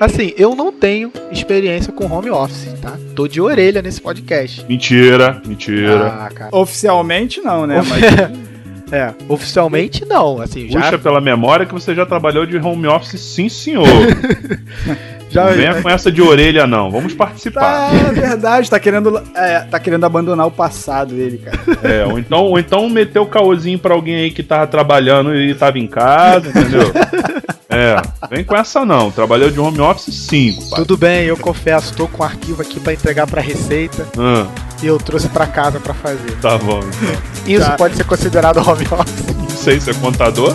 [0.00, 2.96] Assim, eu não tenho experiência com home office, tá?
[3.16, 4.64] Tô de orelha nesse podcast.
[4.68, 6.06] Mentira, mentira.
[6.06, 6.56] Ah, cara.
[6.56, 7.82] Oficialmente não, né?
[7.86, 8.48] Mas
[8.90, 13.20] É, oficialmente não, assim, já, Puxa pela memória que você já trabalhou de home office,
[13.20, 13.86] sim, senhor.
[15.28, 16.90] já Não venha com essa de orelha, não.
[16.90, 17.90] Vamos participar.
[17.90, 21.58] tá, é verdade, tá querendo, é, tá querendo abandonar o passado dele, cara.
[21.82, 25.54] É, ou então, ou então meter o caôzinho pra alguém aí que tava trabalhando e
[25.54, 26.90] tava em casa, entendeu?
[27.78, 29.08] É, vem com essa não.
[29.10, 30.80] Trabalhou de home office, sim, pai.
[30.80, 34.46] Tudo bem, eu confesso, tô com um arquivo aqui pra entregar pra Receita Ah,
[34.82, 36.32] e eu trouxe pra casa pra fazer.
[36.42, 37.46] tá bom, então.
[37.46, 37.76] Isso Tá.
[37.76, 39.36] pode ser considerado home office.
[39.36, 40.52] Não sei se é contador.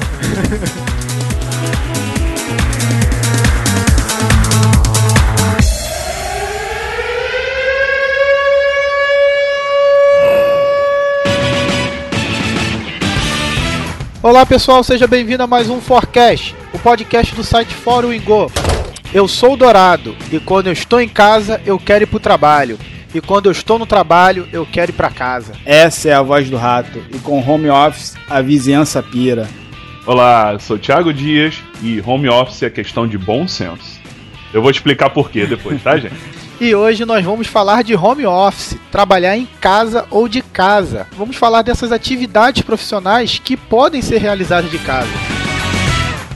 [14.21, 18.51] Olá pessoal, seja bem-vindo a mais um Forecast, o podcast do site Fórum Ingo.
[19.13, 22.79] Eu sou o Dourado e quando eu estou em casa eu quero ir pro trabalho.
[23.13, 25.53] E quando eu estou no trabalho eu quero ir pra casa.
[25.65, 27.03] Essa é a voz do rato.
[27.13, 29.47] E com home office, a vizinhança pira.
[30.05, 34.01] Olá, eu sou o Thiago Dias e home office é questão de bom senso.
[34.51, 36.15] Eu vou explicar por quê depois, tá, gente?
[36.61, 41.07] E hoje nós vamos falar de home office, trabalhar em casa ou de casa.
[41.17, 45.09] Vamos falar dessas atividades profissionais que podem ser realizadas de casa.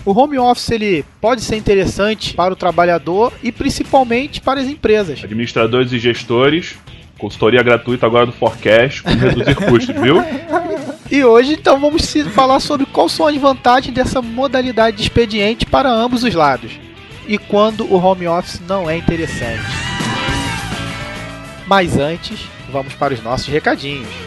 [0.08, 5.22] O home office ele pode ser interessante para o trabalhador e principalmente para as empresas.
[5.22, 6.77] Administradores e gestores,
[7.19, 10.23] consultoria gratuita agora do Forecast, com reduzir custos, viu?
[11.11, 15.91] E hoje então vamos falar sobre quais são as vantagens dessa modalidade de expediente para
[15.91, 16.72] ambos os lados.
[17.28, 19.59] E quando o home office não é interessante.
[21.67, 24.27] Mas antes, vamos para os nossos recadinhos.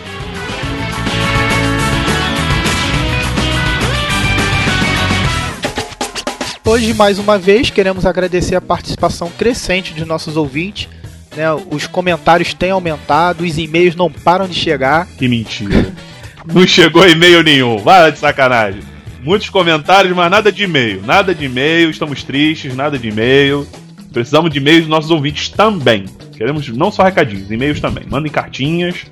[6.65, 10.89] Hoje, mais uma vez, queremos agradecer a participação crescente de nossos ouvintes.
[11.37, 11.47] né?
[11.71, 15.07] Os comentários têm aumentado, os e-mails não param de chegar.
[15.19, 15.93] Que mentira.
[16.53, 18.81] Não chegou e-mail nenhum, vai de sacanagem.
[19.23, 21.03] Muitos comentários, mas nada de e-mail.
[21.05, 23.69] Nada de e-mail, estamos tristes, nada de e-mail.
[24.11, 26.07] Precisamos de e-mails dos nossos ouvintes também.
[26.35, 28.05] Queremos não só recadinhos, e-mails também.
[28.09, 29.05] Mandem cartinhas.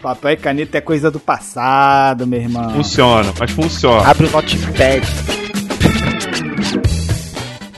[0.00, 2.70] Papel e caneta é coisa do passado, meu irmão.
[2.70, 4.08] Funciona, mas funciona.
[4.08, 5.02] Abre o Notepad.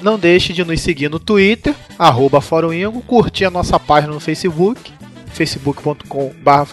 [0.02, 4.20] Não deixe de nos seguir no Twitter, arroba Fórum Ingo, curtir a nossa página no
[4.20, 4.92] Facebook,
[5.32, 6.66] facebook.com.br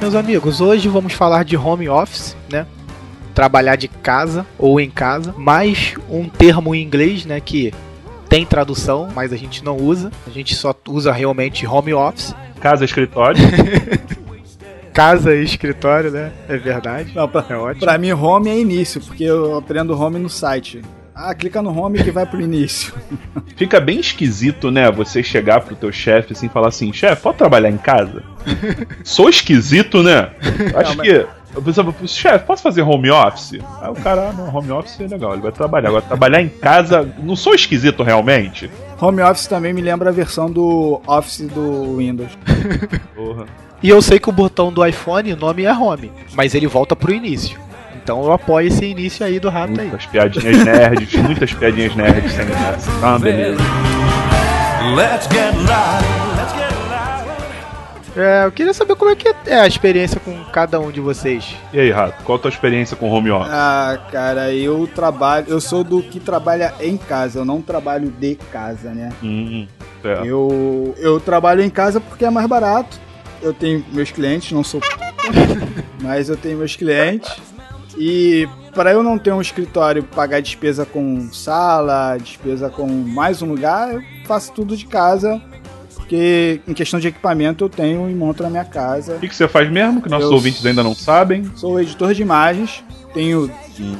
[0.00, 2.66] Meus amigos, hoje vamos falar de home office, né?
[3.36, 7.70] Trabalhar de casa ou em casa, mais um termo em inglês, né, que
[8.30, 10.10] tem tradução, mas a gente não usa.
[10.26, 12.34] A gente só usa realmente home office.
[12.60, 13.38] Casa, escritório.
[14.90, 16.32] Casa e escritório, né?
[16.48, 17.12] É verdade.
[17.14, 17.84] Não, pra, É ótimo.
[17.84, 20.80] pra mim, home é início, porque eu aprendo home no site.
[21.14, 22.94] Ah, clica no home que vai pro início.
[23.56, 24.90] Fica bem esquisito, né?
[24.90, 28.22] Você chegar pro teu chefe assim e falar assim: chefe, pode trabalhar em casa?
[29.04, 30.30] Sou esquisito, né?
[30.74, 31.26] Acho Não, mas- que.
[31.56, 33.58] Eu pensava, chefe, posso fazer home office?
[33.80, 35.88] Aí o cara, ah, não, home office é legal, ele vai trabalhar.
[35.88, 38.70] Agora, trabalhar em casa, não sou esquisito realmente?
[39.00, 42.30] Home office também me lembra a versão do Office do Windows.
[43.16, 43.46] Porra.
[43.82, 46.94] E eu sei que o botão do iPhone, o nome é home, mas ele volta
[46.94, 47.58] pro início.
[47.94, 49.88] Então eu apoio esse início aí do rato aí.
[49.88, 53.00] Muitas piadinhas nerds, muitas piadinhas nerds sem graça.
[53.00, 53.58] Tá, beleza.
[53.58, 53.66] Get
[54.84, 54.94] live.
[54.94, 56.25] Let's get live.
[58.16, 61.54] É, eu queria saber como é que é a experiência com cada um de vocês.
[61.72, 63.52] E aí, Rato, qual a tua experiência com home office?
[63.52, 65.46] Ah, cara, eu trabalho.
[65.48, 69.10] Eu sou do que trabalha em casa, eu não trabalho de casa, né?
[69.22, 69.66] Hum,
[70.00, 70.24] certo.
[70.24, 72.98] Eu, eu trabalho em casa porque é mais barato.
[73.42, 74.80] eu tenho meus clientes, não sou.
[76.00, 77.30] mas eu tenho meus clientes.
[77.98, 83.46] E para eu não ter um escritório pagar despesa com sala, despesa com mais um
[83.46, 85.40] lugar, eu faço tudo de casa.
[86.06, 89.16] Porque em questão de equipamento eu tenho e monto na minha casa.
[89.16, 91.50] O que, que você faz mesmo, que nossos Eu- ouvintes ainda não sabem?
[91.56, 93.50] Sou editor de imagens, tenho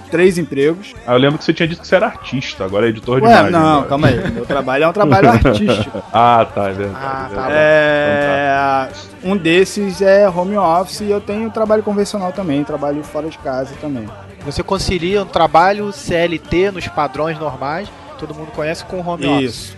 [0.09, 0.95] três empregos.
[1.05, 3.27] Ah, eu lembro que você tinha dito que você era artista, agora é editor de
[3.27, 3.51] Ué, imagem.
[3.51, 3.89] não, agora.
[3.89, 4.31] calma aí.
[4.31, 6.01] Meu trabalho é um trabalho artístico.
[6.13, 7.05] Ah, tá, é verdade.
[7.05, 7.49] Ah, é tá.
[7.51, 13.39] É, um desses é home office e eu tenho trabalho convencional também, trabalho fora de
[13.39, 14.07] casa também.
[14.45, 19.43] Você concilia um trabalho CLT nos padrões normais, todo mundo conhece com home office.
[19.43, 19.77] Isso.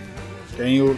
[0.55, 0.95] Tenho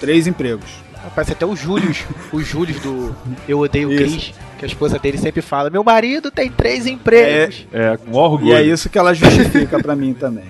[0.00, 0.86] três empregos.
[1.14, 3.14] Parece até o Július, o Július do
[3.48, 4.02] Eu Odeio Isso.
[4.02, 7.66] Cris, que a esposa dele sempre fala: Meu marido tem três empregos.
[7.72, 8.50] É, com orgulho.
[8.50, 10.44] E é isso que ela justifica pra mim também.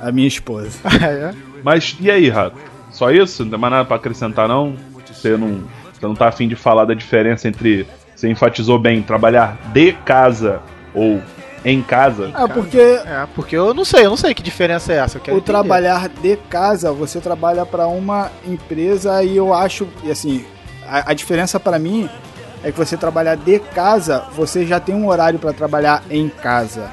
[0.00, 0.78] A minha esposa.
[1.04, 1.34] É.
[1.62, 2.56] Mas e aí, Rato?
[2.90, 3.42] Só isso?
[3.42, 4.76] Não tem mais nada pra acrescentar, não?
[5.06, 7.86] Você não, você não tá afim de falar da diferença entre.
[8.14, 10.60] Você enfatizou bem trabalhar de casa
[10.94, 11.20] ou
[11.64, 12.30] em casa?
[12.36, 15.16] É porque É, porque eu não sei, eu não sei que diferença é essa.
[15.18, 15.52] Eu quero o entender.
[15.58, 20.44] trabalhar de casa, você trabalha pra uma empresa e eu acho, e assim,
[20.86, 22.08] a, a diferença pra mim
[22.62, 26.88] é que você trabalhar de casa, você já tem um horário pra trabalhar em casa.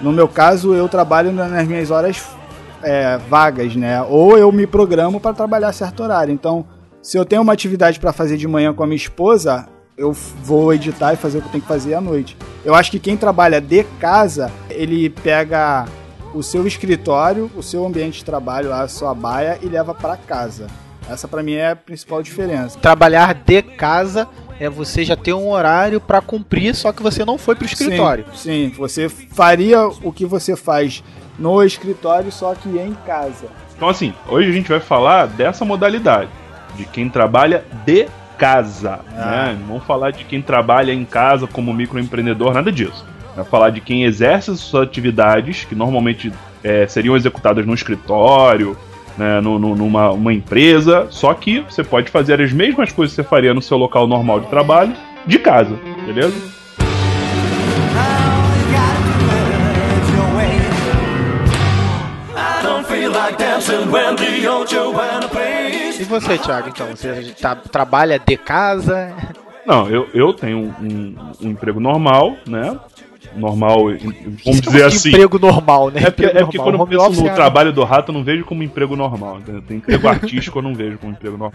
[0.00, 2.22] No meu caso, eu trabalho na- nas minhas horas
[2.82, 4.00] é, vagas, né?
[4.02, 6.32] Ou eu me programo pra trabalhar certo horário.
[6.32, 6.64] Então,
[7.02, 9.66] se eu tenho uma atividade pra fazer de manhã com a minha esposa,
[9.98, 12.36] eu vou editar e fazer o que eu tenho que fazer à noite.
[12.64, 15.86] Eu acho que quem trabalha de casa, ele pega
[16.32, 20.68] o seu escritório, o seu ambiente de trabalho, a sua baia e leva pra casa.
[21.10, 22.78] Essa pra mim é a principal diferença.
[22.78, 24.28] Trabalhar de casa
[24.60, 28.24] é você já ter um horário pra cumprir, só que você não foi pro escritório.
[28.34, 31.02] Sim, sim, você faria o que você faz
[31.38, 33.46] no escritório, só que em casa.
[33.74, 36.30] Então, assim, hoje a gente vai falar dessa modalidade,
[36.76, 38.06] de quem trabalha de
[38.38, 39.58] casa, né?
[39.68, 43.04] Não falar de quem trabalha em casa como microempreendedor, nada disso.
[43.36, 46.32] Vai falar de quem exerce as suas atividades, que normalmente
[46.64, 48.76] é, seriam executadas no escritório,
[49.16, 53.22] né, no- no- numa uma empresa, só que você pode fazer as mesmas coisas que
[53.22, 54.92] você faria no seu local normal de trabalho,
[55.26, 55.76] de casa,
[56.06, 56.34] beleza?
[66.00, 66.86] E você, Thiago, então?
[66.88, 69.12] Você tá- trabalha de casa?
[69.66, 72.78] Não, eu, eu tenho um, um emprego normal, né?
[73.36, 73.86] Normal,
[74.44, 75.10] vamos dizer assim.
[75.10, 76.02] Emprego normal, né?
[76.04, 78.44] É porque, é porque quando eu penso no é- trabalho do rato, eu não vejo
[78.44, 79.38] como emprego normal.
[79.66, 81.52] Tem emprego artístico, eu não vejo como emprego normal.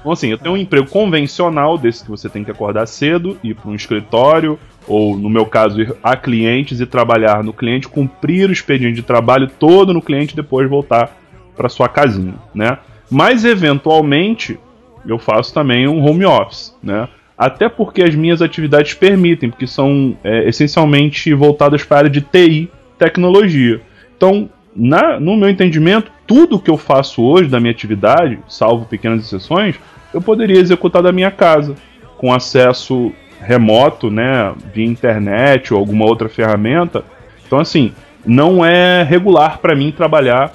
[0.00, 3.54] Então, assim, eu tenho um emprego convencional, desse que você tem que acordar cedo, ir
[3.54, 4.58] para um escritório,
[4.88, 9.02] ou, no meu caso, ir a clientes e trabalhar no cliente, cumprir o expediente de
[9.02, 11.16] trabalho todo no cliente e depois voltar
[11.56, 12.78] para sua casinha, né?
[13.10, 14.58] Mas, eventualmente,
[15.06, 17.08] eu faço também um home office, né?
[17.40, 22.20] Até porque as minhas atividades permitem, porque são é, essencialmente voltadas para a área de
[22.20, 23.80] TI, tecnologia.
[24.14, 29.24] Então, na- no meu entendimento, tudo que eu faço hoje da minha atividade, salvo pequenas
[29.24, 29.76] exceções,
[30.12, 31.76] eu poderia executar da minha casa,
[32.18, 33.10] com acesso
[33.40, 37.02] remoto, né, via internet ou alguma outra ferramenta.
[37.46, 37.92] Então, assim,
[38.26, 40.52] não é regular para mim trabalhar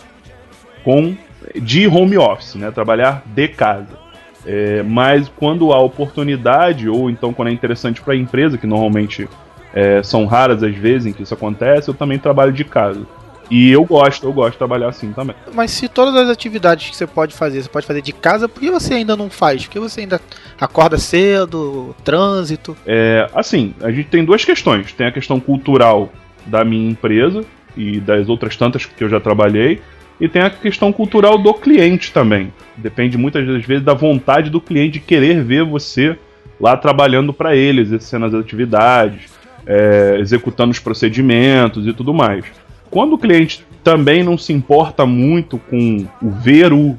[0.84, 1.16] com
[1.60, 4.05] de home office, né, trabalhar de casa.
[4.46, 9.28] É, mas quando há oportunidade, ou então quando é interessante para a empresa, que normalmente
[9.74, 13.06] é, são raras as vezes em que isso acontece, eu também trabalho de casa.
[13.50, 15.36] E eu gosto, eu gosto de trabalhar assim também.
[15.54, 18.60] Mas se todas as atividades que você pode fazer, você pode fazer de casa, por
[18.60, 19.66] que você ainda não faz?
[19.66, 20.20] Por que você ainda
[20.60, 22.76] acorda cedo, trânsito?
[22.86, 24.92] É, assim, a gente tem duas questões.
[24.94, 26.10] Tem a questão cultural
[26.46, 27.46] da minha empresa
[27.78, 29.82] e das outras tantas que eu já trabalhei.
[30.20, 32.54] E tem a questão cultural do cliente também.
[32.78, 36.18] Depende muitas das vezes da vontade do cliente de querer ver você
[36.60, 39.30] lá trabalhando para ele, exercendo as atividades,
[39.66, 42.46] é, executando os procedimentos e tudo mais.
[42.90, 46.98] Quando o cliente também não se importa muito com o ver o,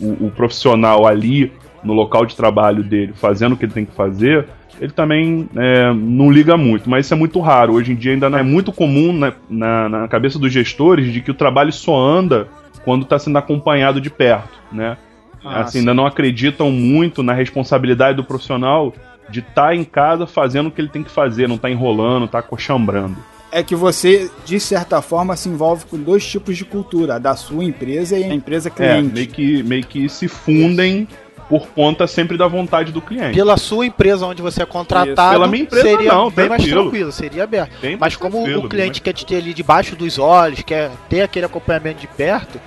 [0.00, 1.52] o, o profissional ali
[1.82, 4.46] no local de trabalho dele fazendo o que ele tem que fazer,
[4.80, 6.88] ele também é, não liga muito.
[6.88, 7.74] Mas isso é muito raro.
[7.74, 11.20] Hoje em dia ainda não é muito comum na, na, na cabeça dos gestores de
[11.20, 12.48] que o trabalho só anda
[12.84, 14.96] quando está sendo acompanhado de perto, né?
[15.44, 15.78] Ah, assim, sim.
[15.80, 18.94] ainda não acreditam muito na responsabilidade do profissional
[19.28, 22.42] de estar em casa fazendo o que ele tem que fazer, não tá enrolando, tá
[22.42, 23.16] coxambrando.
[23.52, 27.36] É que você, de certa forma, se envolve com dois tipos de cultura, a da
[27.36, 29.14] sua empresa e a empresa É, cliente.
[29.14, 31.06] meio que, meio que se fundem
[31.48, 33.34] por conta sempre da vontade do cliente.
[33.34, 36.82] Pela sua empresa onde você é contratado, Pela minha empresa, seria não, bem mais tranquilo.
[36.82, 37.72] tranquilo, seria aberto.
[37.80, 41.22] Bem Mas como tranquilo, o cliente quer te ter ali debaixo dos olhos, quer ter
[41.22, 42.58] aquele acompanhamento de perto,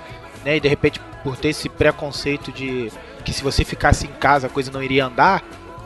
[0.44, 0.56] né?
[0.56, 2.90] E de repente, por ter esse preconceito de
[3.24, 5.42] que se você ficasse em casa a coisa não iria andar,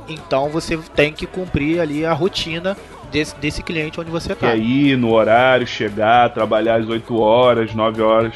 [0.09, 2.77] Então você tem que cumprir ali a rotina
[3.11, 4.51] desse, desse cliente onde você Que tá.
[4.53, 8.35] é ir no horário, chegar, trabalhar às 8 horas, 9 horas,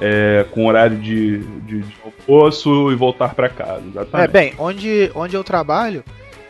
[0.00, 1.96] é, com horário de, de, de
[2.28, 3.82] almoço e voltar pra casa.
[3.84, 4.30] É, Exatamente.
[4.30, 6.04] bem, onde, onde eu trabalho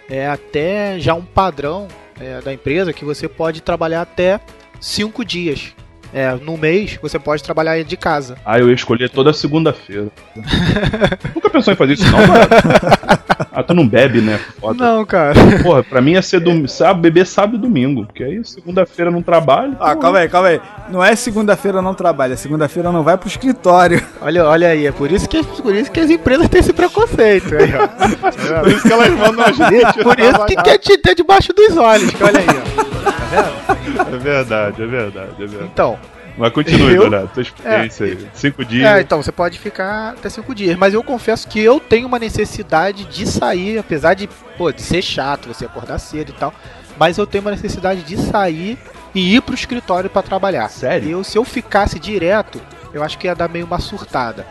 [0.08, 1.88] é até já um padrão
[2.20, 4.40] é, da empresa que você pode trabalhar até
[4.80, 5.74] cinco dias.
[6.14, 8.38] É, no mês você pode trabalhar de casa.
[8.44, 10.08] Ah, eu ia escolher toda segunda-feira.
[11.34, 12.18] Nunca pensou em fazer isso, não?
[13.56, 14.38] Ah, tu não bebe, né?
[14.60, 14.84] Foda.
[14.84, 15.32] Não, cara.
[15.62, 16.68] Porra, pra mim ia ser dom...
[16.68, 18.04] sábado, beber sábado e domingo.
[18.04, 19.74] Porque aí segunda-feira não trabalho.
[19.80, 20.60] Ah, calma aí, calma aí.
[20.90, 24.02] Não é segunda-feira não trabalha, é segunda-feira não vai pro escritório.
[24.20, 27.54] Olha, olha aí, é por isso, que, por isso que as empresas têm esse preconceito
[27.54, 28.60] aí, ó.
[28.60, 30.02] Por isso que elas mandam a gente.
[30.02, 32.84] Por isso que quer te ter debaixo dos olhos, olha aí, ó.
[33.10, 34.14] Tá vendo?
[34.14, 35.70] É verdade, é verdade, é verdade.
[35.72, 35.98] Então,
[36.36, 38.28] Mas continue, Eu- Donato, tua experiência aí.
[38.34, 38.86] Cinco dias.
[38.88, 42.18] É, então você pode ficar até cinco dias, mas eu confesso que eu tenho uma
[42.18, 44.28] necessidade de sair, apesar de,
[44.58, 46.52] pô, de ser chato você acordar cedo e tal,
[46.98, 48.78] mas eu tenho uma necessidade de sair
[49.14, 50.68] e ir pro escritório pra trabalhar.
[50.68, 51.08] Sério?
[51.10, 52.60] Eu, se eu ficasse direto,
[52.92, 54.46] eu acho que ia dar meio uma surtada.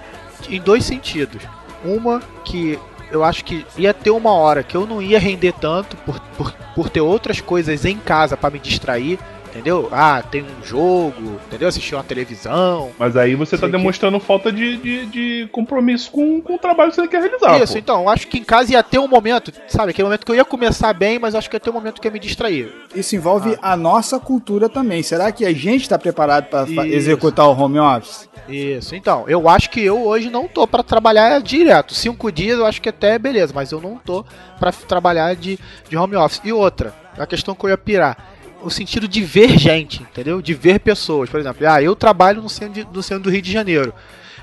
[0.50, 1.42] Em dois sentidos.
[1.84, 2.80] Uma que
[3.12, 6.52] eu acho que ia ter uma hora que eu não ia render tanto por, por,
[6.74, 9.20] por ter outras coisas em casa pra me distrair.
[9.56, 9.88] Entendeu?
[9.90, 11.70] Ah, tem um jogo, entendeu?
[11.70, 16.12] Assistir uma televisão, Mas aí você tá Sei que- demonstrando falta de, de, de compromisso
[16.12, 17.62] com, com o trabalho que você quer realizar.
[17.62, 17.80] Isso, pô.
[17.80, 20.36] então, eu acho que em casa ia ter um momento, sabe, aquele momento que eu
[20.36, 22.70] ia começar bem, mas eu acho que ia ter um momento que ia me distrair.
[22.94, 25.02] Isso envolve a nossa cultura também.
[25.02, 28.28] Será que a gente tá preparado para executar o home office?
[28.50, 31.96] Isso, então, eu acho que eu hoje não tô pra trabalhar direto.
[31.96, 34.24] Cinco dias eu acho que até é beleza, mas eu não tô
[34.60, 35.58] pra trabalhar de,
[35.90, 36.42] de home office.
[36.44, 40.42] E outra, a questão que eu ia pirar, o sentido de ver gente, entendeu?
[40.42, 41.30] De ver pessoas.
[41.30, 43.94] Por exemplo, ah, eu trabalho no centro, de- no centro do Rio de Janeiro.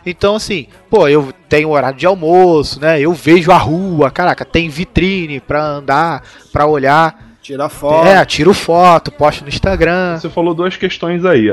[0.04, 3.00] Então, assim, pô, eu tenho horário de almoço, né?
[3.00, 7.30] Eu vejo a rua, caraca, tem vitrine pra andar, pra olhar.
[7.40, 8.06] Tira foto.
[8.06, 10.16] É, tiro foto, posto no Instagram.
[10.18, 11.48] Você falou duas questões aí.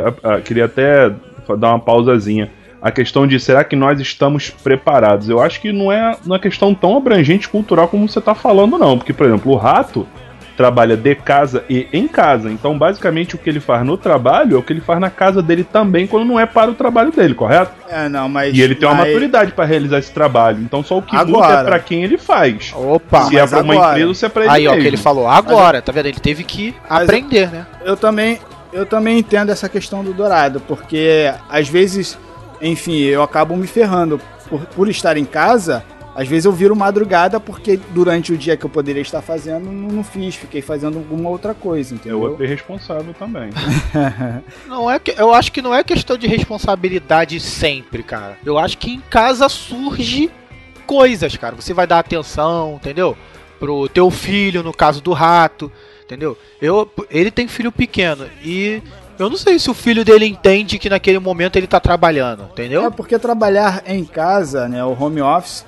[0.46, 1.10] Queria até
[1.58, 2.51] dar uma pausazinha.
[2.82, 5.28] A questão de será que nós estamos preparados?
[5.30, 8.98] Eu acho que não é uma questão tão abrangente cultural como você está falando, não.
[8.98, 10.08] Porque, por exemplo, o rato
[10.60, 12.51] trabalha de casa e em casa.
[12.51, 15.42] Então, basicamente, o que ele faz no trabalho é o que ele faz na casa
[15.42, 17.72] dele também, quando não é para o trabalho dele, correto?
[17.89, 18.54] É, não, mas.
[18.54, 20.60] E ele tem uma mas- maturidade para realizar esse trabalho.
[20.62, 21.62] Então, só o que muda Agora.
[21.62, 22.74] é para quem ele faz.
[22.75, 24.82] Opa, se é para uma agora- empresa ou se é para ele aí ó, mesmo.
[24.82, 26.08] que ele falou agora, tá vendo?
[26.08, 27.66] Ele teve que Mas- aprender, né?
[27.86, 28.38] Eu também,
[28.74, 32.20] eu também entendo essa questão do dourado, porque às vezes,
[32.62, 35.86] enfim, eu acabo me ferrando por, por estar em casa.
[36.19, 39.88] Às vezes eu viro madrugada porque durante o dia que eu poderia estar fazendo, não,
[39.88, 42.19] não fiz, fiquei fazendo alguma outra coisa, É entendeu?
[42.19, 43.49] outro irresponsável também.
[44.67, 48.38] Não é que, eu acho que não é questão de responsabilidade sempre, cara.
[48.45, 50.29] Eu acho que em casa surge
[50.85, 51.55] coisas, cara.
[51.55, 53.15] Você vai dar atenção, entendeu?
[53.59, 55.71] Pro teu filho, no caso do rato,
[56.03, 56.38] entendeu?
[56.61, 58.81] Eu, ele tem filho pequeno e
[59.17, 62.45] eu não sei se o filho dele entende que naquele momento ele tá trabalhando, É
[62.51, 62.91] entendeu?
[62.91, 65.65] porque trabalhar em casa, né, o home office,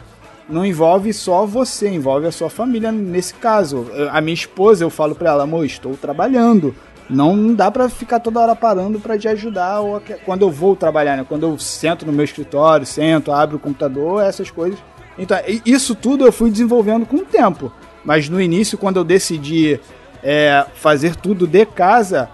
[0.52, 3.88] não envolve só você, envolve a sua família nesse caso.
[4.12, 6.76] A minha esposa, eu falo pra ela, amor, estou trabalhando.
[7.10, 11.18] Não dá pra ficar toda hora parando pra te ajudar ou quando eu vou trabalhar,
[11.18, 11.26] né?
[11.28, 14.80] Quando eu sento no meu escritório, sento, abro o computador, essas coisas.
[15.18, 17.72] Então, isso tudo eu fui desenvolvendo com o tempo.
[18.04, 19.80] Mas no início, quando eu decidi
[20.24, 22.30] é, fazer tudo de casa,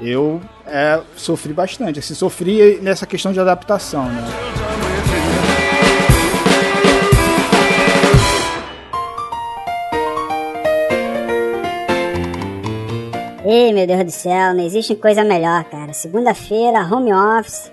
[0.00, 1.98] eu é, sofri bastante.
[1.98, 4.67] Assim, sofri nessa questão de adaptação, né?
[13.50, 15.94] Ei, meu Deus do céu, não existe coisa melhor, cara.
[15.94, 17.72] Segunda-feira, home office,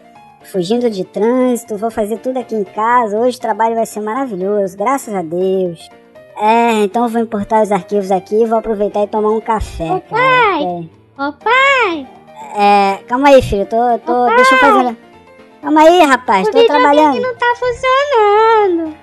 [0.49, 3.17] fugindo de trânsito, vou fazer tudo aqui em casa.
[3.17, 5.89] Hoje o trabalho vai ser maravilhoso, graças a Deus.
[6.37, 9.83] É, então eu vou importar os arquivos aqui e vou aproveitar e tomar um café.
[9.91, 10.21] Ô, cara.
[10.21, 10.89] pai!
[11.17, 12.07] Ô pai,
[12.57, 14.97] É, calma aí, filho, tô, tô, deixa eu fazer.
[15.61, 17.19] Calma aí, rapaz, o tô trabalhando.
[17.21, 18.95] não tá funcionando.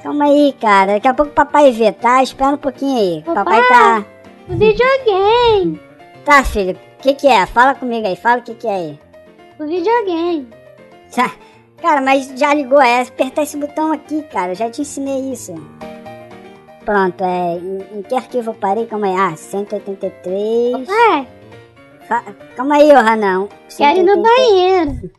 [0.00, 2.22] Calma aí, cara, daqui a pouco o papai vê, tá?
[2.22, 3.24] Espera um pouquinho aí.
[3.26, 3.68] Ô, Papai pai.
[3.68, 4.04] tá.
[4.48, 5.80] O videogame,
[6.24, 7.44] Tá, filho, o que que é?
[7.46, 8.98] Fala comigo aí, fala o que que é aí.
[9.58, 10.48] o videogame.
[11.80, 14.52] Cara, mas já ligou, é apertar esse botão aqui, cara.
[14.52, 15.52] Eu já te ensinei isso.
[16.84, 17.56] Pronto, é.
[17.56, 18.86] Em, em que arquivo eu parei?
[18.86, 19.14] Calma aí.
[19.14, 20.86] Ah, 183.
[20.86, 21.28] Pai,
[22.08, 22.24] Fa-
[22.56, 23.48] Calma aí, ô Ranão.
[23.76, 24.22] quero ir no 180.
[24.22, 25.10] banheiro.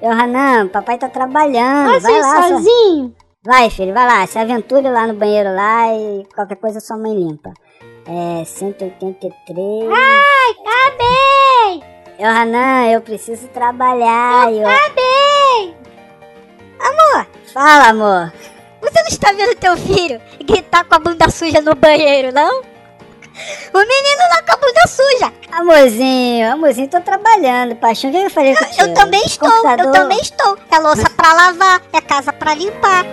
[0.00, 1.92] Ô Ranan, papai tá trabalhando.
[1.94, 3.14] Posso vai ir lá, só- sozinho?
[3.44, 4.26] Vai, filho, vai lá.
[4.26, 7.52] Se aventure lá no banheiro lá e qualquer coisa sua mãe limpa.
[8.06, 9.90] É 183.
[9.90, 11.94] Ai, acabei!
[12.18, 14.52] Ô Ranan, eu preciso trabalhar.
[14.52, 14.68] Eu...
[14.68, 15.74] Acabei!
[17.54, 18.32] Fala, amor.
[18.80, 22.62] Você não está vendo teu filho gritar com a bunda suja no banheiro, não?
[23.72, 25.32] O menino lá com a bunda suja.
[25.52, 28.10] Amorzinho, amorzinho, tô trabalhando, paixão.
[28.10, 28.82] O que eu falei contigo?
[28.82, 29.86] Eu também estou, Computador.
[29.86, 30.58] eu também estou.
[30.70, 33.04] É louça pra lavar, é casa pra limpar.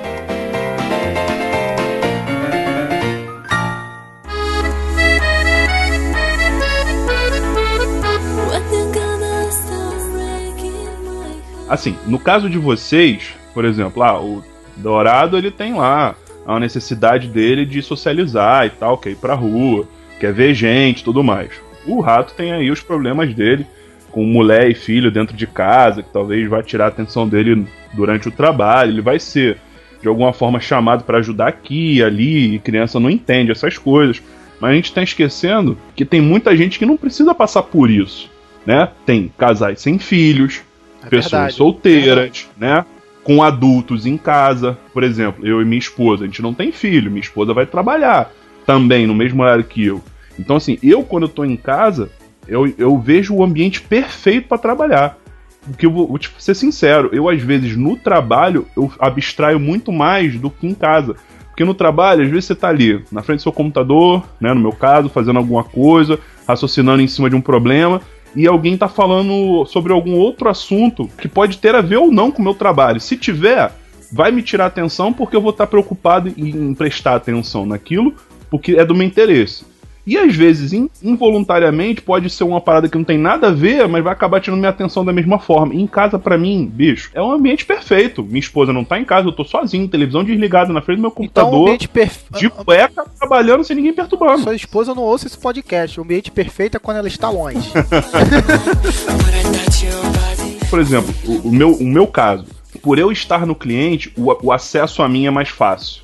[11.72, 14.44] Assim, no caso de vocês, por exemplo, ah, o
[14.75, 19.88] Dourado ele tem lá a necessidade dele de socializar e tal, quer ir pra rua,
[20.20, 21.51] quer ver gente tudo mais.
[21.88, 23.66] O rato tem aí os problemas dele,
[24.12, 28.28] com mulher e filho dentro de casa, que talvez vá tirar a atenção dele durante
[28.28, 28.92] o trabalho.
[28.92, 29.58] Ele vai ser,
[30.01, 34.22] de alguma forma, chamado para ajudar aqui ali, e criança não entende essas coisas.
[34.60, 38.30] Mas a gente tá esquecendo que tem muita gente que não precisa passar por isso,
[38.66, 38.90] né?
[39.06, 40.63] Tem casais sem filhos,
[41.03, 41.53] É pessoas verdade.
[41.53, 42.86] solteiras, né?
[43.24, 44.77] Com adultos em casa.
[44.93, 48.31] Por exemplo, eu e minha esposa, a gente não tem filho, minha esposa vai trabalhar
[48.65, 50.01] também no mesmo horário que eu.
[50.39, 52.10] Então, assim, eu quando eu tô em casa,
[52.48, 55.17] eu, eu vejo o ambiente perfeito para trabalhar.
[55.62, 59.91] Porque eu vou, vou te ser sincero, eu às vezes no trabalho eu abstraio muito
[59.91, 61.15] mais do que em casa.
[61.50, 64.60] Porque no trabalho, às vezes você tá ali na frente do seu computador, né, no
[64.60, 66.17] meu caso, fazendo alguma coisa,
[66.48, 68.01] raciocinando em cima de um problema,
[68.36, 72.32] e alguém tá falando sobre algum outro assunto que pode ter a ver ou não
[72.32, 73.00] com o meu trabalho.
[73.00, 73.72] Se tiver,
[74.12, 78.16] vai me tirar atenção porque eu vou estar preocupado em em prestar atenção naquilo,
[78.50, 79.66] porque é do meu interesse.
[80.05, 83.88] E às vezes, in- involuntariamente, pode ser uma parada que não tem nada a ver,
[83.88, 85.75] mas vai acabar tirando minha atenção da mesma forma.
[85.75, 88.24] E em casa, pra mim, bicho, é um ambiente perfeito.
[88.24, 91.12] Minha esposa não tá em casa, eu tô sozinho, televisão desligada na frente do meu
[91.12, 92.39] Então, o computador, ambiente perfeito.
[92.39, 94.41] de cueca, trabalhando sem ninguém perturbando.
[94.41, 96.00] Sua esposa não ouça esse podcast.
[96.00, 97.70] O ambiente perfeito é quando ela está longe.
[100.70, 102.46] Por exemplo, o, o meu, o meu caso,
[102.81, 106.03] por eu estar no cliente, o, o acesso a mim é mais fácil.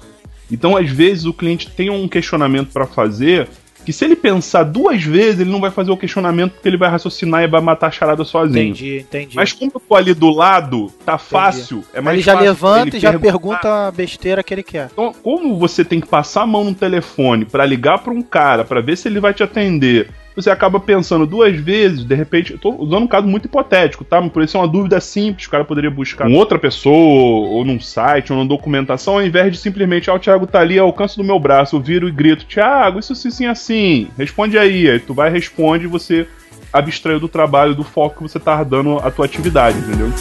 [0.51, 3.47] Então, às vezes, o cliente tem um questionamento para fazer
[3.88, 6.89] que se ele pensar duas vezes, ele não vai fazer o questionamento porque ele vai
[6.89, 8.71] raciocinar e vai matar a charada sozinho.
[8.71, 9.36] entendi, entendi.
[9.38, 12.88] Mas como eu tô ali do lado, tá fácil, é mais ele já fácil levanta
[12.89, 14.89] ele e já pergunta a besteira que ele quer.
[14.91, 18.65] Então, como você tem que passar a mão no telefone pra ligar pra um cara
[18.65, 22.60] pra ver se ele vai te atender, você acaba pensando duas vezes, de repente, eu
[22.60, 24.21] tô usando um caso muito hipotético, tá?
[24.21, 27.80] Por isso é uma dúvida simples, o cara poderia buscar com outra pessoa, ou num
[27.80, 31.17] site, ou numa documentação, ao invés de simplesmente, ah, o Thiago tá ali ao alcance
[31.17, 35.00] do meu braço, eu viro e grito, Thiago, isso assim, assim, assim, responde aí, aí
[35.00, 36.28] tu vai, responde e você
[36.71, 40.13] abstraiu do trabalho, do foco que você tá dando à tua atividade, entendeu?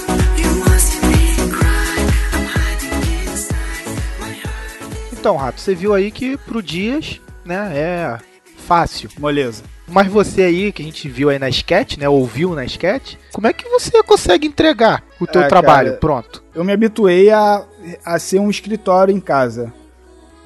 [5.12, 8.36] Então, Rato, você viu aí que pro Dias, né, é
[8.66, 9.09] fácil.
[9.18, 9.62] Moleza.
[9.88, 13.46] Mas você aí, que a gente viu aí na sketch, né, ouviu na sketch, como
[13.46, 16.42] é que você consegue entregar o teu É, trabalho cara, pronto?
[16.52, 17.64] Eu me habituei a,
[18.05, 19.72] a ser um escritório em casa.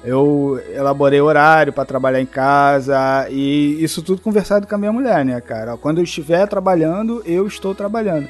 [0.03, 5.23] Eu elaborei horário para trabalhar em casa e isso tudo conversado com a minha mulher,
[5.25, 5.77] né, cara?
[5.77, 8.27] Quando eu estiver trabalhando, eu estou trabalhando.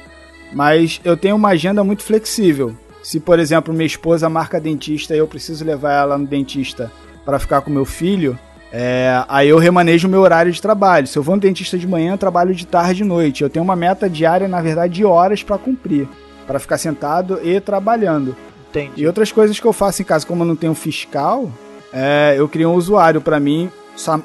[0.52, 2.76] Mas eu tenho uma agenda muito flexível.
[3.02, 6.92] Se, por exemplo, minha esposa marca dentista e eu preciso levar ela no dentista
[7.24, 8.38] para ficar com meu filho,
[8.72, 11.06] é, aí eu remanejo o meu horário de trabalho.
[11.06, 13.42] Se eu vou no dentista de manhã, eu trabalho de tarde e de noite.
[13.42, 16.08] Eu tenho uma meta diária, na verdade, de horas para cumprir,
[16.46, 18.34] para ficar sentado e trabalhando.
[18.70, 19.02] Entendi.
[19.02, 21.50] E outras coisas que eu faço em casa, como eu não tenho fiscal,
[21.92, 23.70] é, eu criei um usuário para mim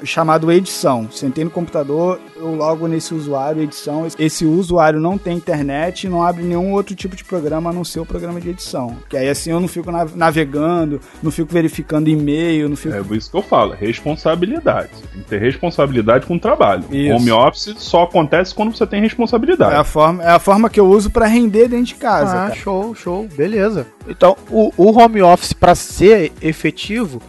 [0.04, 1.08] chamado edição.
[1.10, 4.06] Sentei no computador, eu logo nesse usuário edição.
[4.18, 8.00] Esse usuário não tem internet, não abre nenhum outro tipo de programa a não ser
[8.00, 8.96] o programa de edição.
[9.08, 13.02] Que aí assim eu não fico nav- navegando, não fico verificando e-mail, não fico É
[13.02, 14.90] por isso que eu falo, responsabilidade.
[14.94, 16.84] Você tem que ter responsabilidade com o trabalho.
[16.90, 17.14] Isso.
[17.14, 19.74] Home office só acontece quando você tem responsabilidade.
[19.74, 22.30] É a forma, é a forma que eu uso para render dentro de casa.
[22.32, 22.54] Ah, cara.
[22.54, 23.86] show, show, beleza.
[24.08, 27.20] Então, o, o home office, para ser efetivo,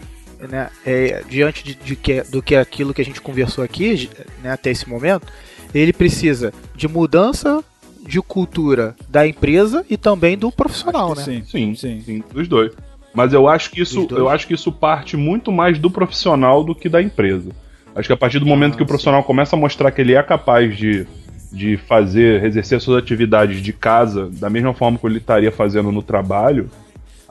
[0.48, 4.10] né, é, diante de, de que, do que aquilo que a gente conversou aqui,
[4.44, 5.28] né, até esse momento,
[5.74, 7.64] ele precisa de mudança
[8.06, 11.24] de cultura da empresa e também do profissional, né?
[11.24, 11.44] Sim.
[11.46, 12.02] Sim, Sim.
[12.02, 12.72] sim, dos dois.
[13.14, 16.74] Mas eu acho que isso, eu acho que isso parte muito mais do profissional do
[16.74, 17.50] que da empresa.
[17.96, 18.88] Acho que a partir do momento Ah, que o sim.
[18.88, 21.06] profissional começa a mostrar que ele é capaz de,
[21.52, 26.02] de fazer, exercer suas atividades de casa da mesma forma que ele estaria fazendo no
[26.02, 26.70] trabalho,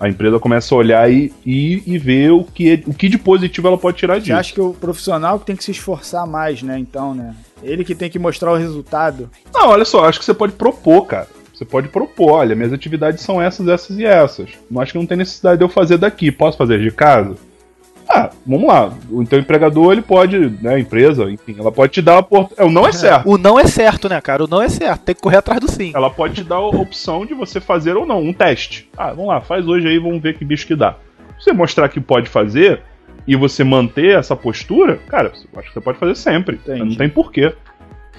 [0.01, 3.69] a empresa começa a olhar e, e, e ver o que, o que de positivo
[3.69, 4.35] ela pode tirar Você disso.
[4.35, 6.79] acha que o profissional que tem que se esforçar mais, né?
[6.79, 7.35] Então, né?
[7.63, 9.29] Ele que tem que mostrar o resultado.
[9.53, 11.27] Não, olha só, acho que você pode propor, cara.
[11.53, 14.51] Você pode propor, olha, minhas atividades são essas, essas e essas.
[14.71, 16.31] Não acho que não tem necessidade de eu fazer daqui.
[16.31, 17.35] Posso fazer de casa?
[18.09, 18.93] Ah, vamos lá.
[19.11, 22.61] O teu empregador, ele pode, né, a empresa, enfim, ela pode te dar a oportunidade.
[22.61, 23.29] É, o não é certo.
[23.29, 24.45] O não é certo, né, cara?
[24.45, 25.03] O não é certo.
[25.03, 25.93] Tem que correr atrás do sim.
[25.95, 28.89] Ela pode te dar a opção de você fazer ou não, um teste.
[28.97, 30.97] Ah, vamos lá, faz hoje aí, vamos ver que bicho que dá.
[31.39, 32.83] você mostrar que pode fazer
[33.27, 36.57] e você manter essa postura, cara, eu acho que você pode fazer sempre.
[36.57, 36.85] Entendi.
[36.85, 37.53] Não tem porquê.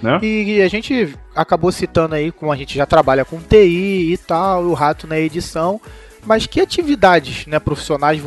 [0.01, 0.19] Né?
[0.21, 4.63] E a gente acabou citando aí como a gente já trabalha com TI e tal,
[4.63, 5.81] e o rato na edição.
[6.25, 8.21] Mas que atividades né, profissionais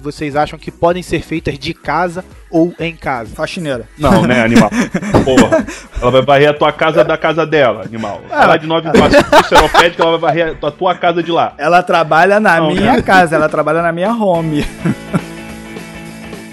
[0.00, 3.34] vocês acham que podem ser feitas de casa ou em casa?
[3.34, 3.88] Faxineira.
[3.98, 4.70] Não, né, animal?
[5.24, 5.66] Porra.
[6.00, 8.20] Ela vai varrer a tua casa da casa dela, animal.
[8.30, 8.44] Ah.
[8.44, 11.54] Ela de nove passos seropédica, ela vai varrer a tua casa de lá.
[11.58, 13.02] Ela trabalha na Não, minha né?
[13.02, 14.64] casa, ela trabalha na minha home.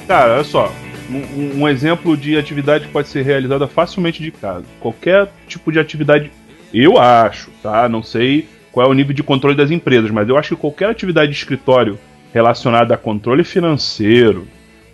[0.08, 0.72] Cara, olha só.
[1.10, 4.64] Um, um- um exemplo de atividade que pode ser realizada facilmente de casa.
[4.80, 6.32] Qualquer tipo de atividade,
[6.74, 7.90] eu acho, tá?
[7.90, 10.90] Não sei qual é o nível de controle das empresas, mas eu acho que qualquer
[10.90, 12.00] atividade de escritório
[12.34, 14.48] relacionada a controle financeiro,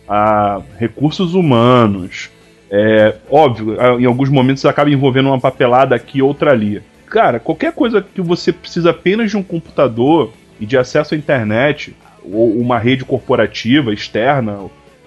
[0.08, 2.30] a recursos humanos,
[2.70, 6.82] é óbvio, em alguns momentos acaba envolvendo uma papelada aqui e outra ali.
[7.08, 11.96] Cara, qualquer coisa que você precisa apenas de um computador e de acesso à internet,
[12.24, 14.60] ou uma rede corporativa externa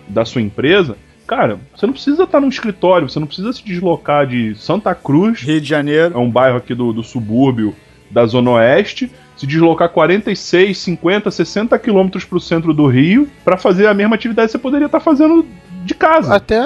[0.09, 4.27] da sua empresa, cara, você não precisa estar num escritório, você não precisa se deslocar
[4.27, 6.19] de Santa Cruz, Rio de é Janeiro.
[6.19, 7.75] um bairro aqui do, do subúrbio
[8.11, 13.57] da Zona Oeste, se deslocar 46, 50, 60 quilômetros para o centro do Rio para
[13.57, 15.47] fazer a mesma atividade que você poderia estar fazendo
[15.83, 16.35] de casa.
[16.35, 16.61] Até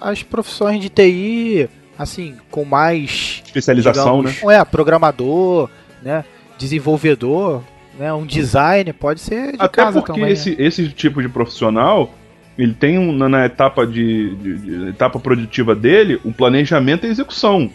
[0.00, 4.30] as profissões de TI, assim, com mais Especialização, né?
[4.30, 5.68] digamos, É, programador,
[6.00, 6.24] né?
[6.56, 7.62] Desenvolvedor,
[7.98, 8.12] né?
[8.12, 10.32] Um design pode ser de Até casa porque também.
[10.32, 12.14] esse, esse tipo de profissional,
[12.56, 17.10] ele tem um, na, na etapa de, de- de- etapa produtiva dele, um planejamento e
[17.10, 17.68] execução.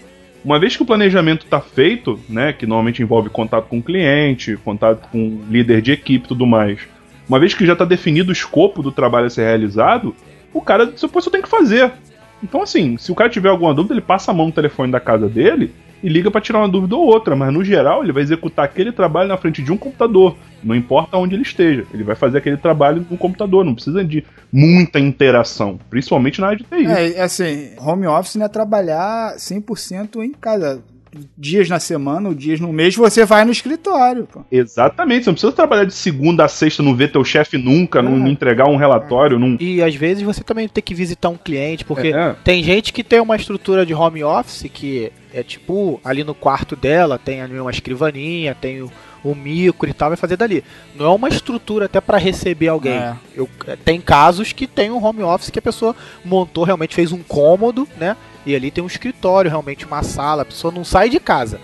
[0.46, 4.56] Uma vez que o planejamento está feito, né, que normalmente envolve contato com o cliente,
[4.58, 6.82] contato com líder de equipe e tudo mais,
[7.28, 10.16] uma vez que já está definido o escopo do trabalho a ser realizado,
[10.54, 11.92] o cara depois só tem que fazer.
[12.44, 15.00] Então, assim, se o cara tiver alguma dúvida, ele passa a mão no telefone da
[15.00, 18.24] casa dele e liga para tirar uma dúvida ou outra, mas no geral ele vai
[18.24, 22.16] executar aquele trabalho na frente de um computador, não importa onde ele esteja, ele vai
[22.16, 26.86] fazer aquele trabalho no computador, não precisa de muita interação, principalmente na área de TI.
[26.86, 30.84] É, é assim, home office não é trabalhar 100% em casa.
[31.38, 34.28] Dias na semana ou dias no mês, você vai no escritório.
[34.32, 34.42] Pô.
[34.52, 38.18] Exatamente, você não precisa trabalhar de segunda a sexta, não ver teu chefe nunca, não,
[38.18, 39.58] não entregar um relatório, não.
[39.60, 42.36] E às vezes você também tem que visitar um cliente, porque É.
[42.44, 46.76] tem gente que tem uma estrutura de home office que é tipo ali no quarto
[46.76, 48.92] dela, tem ali uma escrivaninha, tem o,
[49.24, 50.64] o micro e tal, vai fazer dali.
[50.96, 52.94] Não é uma estrutura até para receber alguém.
[52.94, 53.16] É.
[53.36, 57.12] Eu, é, tem casos que tem um home office que a pessoa montou, realmente fez
[57.12, 58.16] um cômodo, né?
[58.46, 61.60] E ali tem um escritório, realmente uma sala, a pessoa não sai de casa.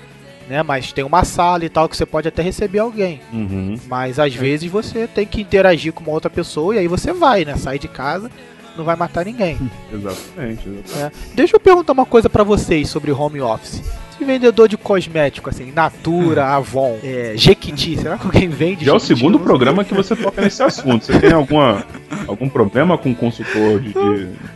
[0.50, 3.22] Né, mas tem uma sala e tal que você pode até receber alguém.
[3.32, 3.80] Uhum.
[3.88, 7.46] Mas às vezes você tem que interagir com uma outra pessoa e aí você vai,
[7.46, 7.56] né?
[7.56, 8.30] Sai de casa,
[8.76, 9.58] não vai matar ninguém.
[9.94, 10.96] Exatamente, exatamente.
[10.98, 11.12] né?
[11.34, 13.82] Deixa eu perguntar uma coisa pra vocês sobre home office.
[14.22, 18.86] Esse vendedor de cosmético, assim, Natura, Avon, é, Jequiti, será que alguém vende?
[18.86, 21.06] Já é o segundo programa que você toca nesse assunto.
[21.06, 21.84] Você tem alguma,
[22.28, 23.96] algum problema com consultor de.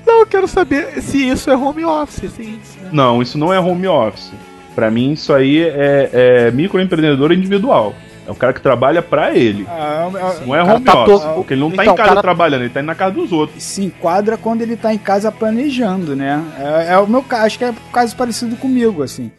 [0.06, 2.60] Não, eu quero saber se isso é home office, assim.
[2.91, 4.32] Não, isso não é home office.
[4.75, 7.95] Pra mim, isso aí é, é microempreendedor individual.
[8.28, 9.65] É o cara que trabalha pra ele.
[9.67, 11.21] Ah, é- é- Não é home tá office.
[11.23, 13.15] todo- Porque ele não tá Então, em casa cara- trabalhando, ele tá indo na casa
[13.15, 13.63] dos outros.
[13.63, 16.39] se enquadra quando ele tá em casa planejando, né?
[16.60, 19.32] É, é o meu caso, acho que é um caso parecido comigo, assim.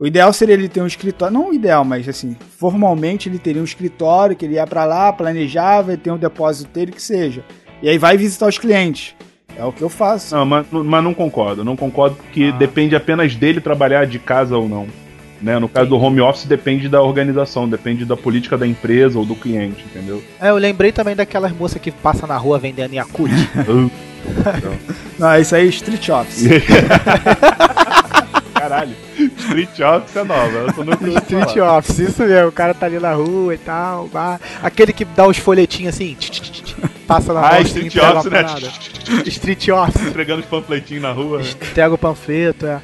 [0.00, 3.60] O ideal seria ele ter um escritório, não o ideal, mas assim, formalmente ele teria
[3.60, 7.44] um escritório que ele ia pra lá, planejava, e tem um depósito dele que seja.
[7.82, 9.16] E aí vai visitar os clientes.
[9.56, 10.36] É o que eu faço.
[10.36, 11.64] Não, mas, mas não concordo.
[11.64, 14.86] Não concordo porque depende apenas dele trabalhar de casa ou não.
[15.42, 15.58] Né?
[15.58, 19.34] No caso do home office, depende da organização, depende da política da empresa ou do
[19.34, 20.22] cliente, entendeu?
[20.40, 23.32] É, eu lembrei também daquelas moças que passa na rua vendendo Yakult.
[25.18, 26.44] Não, isso aí é street office.
[28.68, 28.94] Caralho,
[29.38, 30.50] Street Office é nova.
[30.58, 32.48] Eu tô no Street office, isso mesmo.
[32.48, 34.08] O cara tá ali na rua e tal.
[34.62, 36.74] Aquele que dá os folhetinhos assim, tch, tch, tch,
[37.06, 38.44] passa na Ah, Street Office, né?
[39.26, 41.40] Street office, Entregando os panfletinhos na rua.
[41.42, 42.80] entrega o panfleto, é.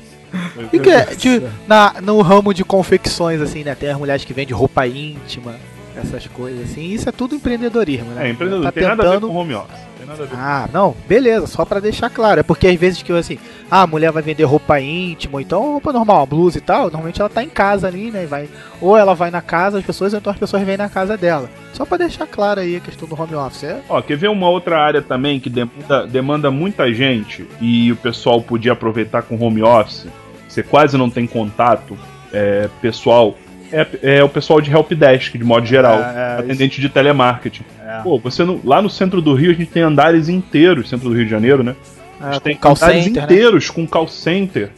[0.73, 3.75] E que é, de- na, no ramo de confecções, assim, né?
[3.75, 5.55] Tem as mulheres que vendem roupa íntima,
[5.97, 6.93] essas coisas assim.
[6.93, 8.27] Isso é tudo empreendedorismo, né?
[8.27, 9.79] É, empreendedor, Tá tem nada a ver tentando- com home office.
[10.05, 10.37] Tem nada a ver.
[10.37, 12.41] Ah, não, beleza, só pra deixar claro.
[12.41, 13.39] É porque às vezes que eu assim,
[13.71, 17.31] ah, a mulher vai vender roupa íntima, então roupa normal, blusa e tal, normalmente ela
[17.31, 18.25] tá em casa ali, né?
[18.25, 18.49] e Vai,
[18.81, 21.49] ou ela vai na casa das pessoas, ou então as pessoas vêm na casa dela.
[21.73, 23.65] Só pra deixar claro aí a questão do home office.
[23.65, 27.97] É, Ó, quer ver uma outra área também que demanda, demanda muita gente e o
[27.97, 30.07] pessoal podia aproveitar com home office?
[30.49, 31.99] Você quase não tem contato
[32.33, 33.37] é, pessoal.
[33.75, 35.99] É, é o pessoal de helpdesk, de modo geral.
[35.99, 37.65] É, é, atendente de telemarketing.
[37.85, 38.03] É.
[38.03, 41.15] Pô, você não, lá no centro do Rio a gente tem andares inteiros, centro do
[41.15, 41.75] Rio de Janeiro, né?
[42.21, 43.25] A é, gente tem com call andares center, né?
[43.25, 44.71] inteiros com call center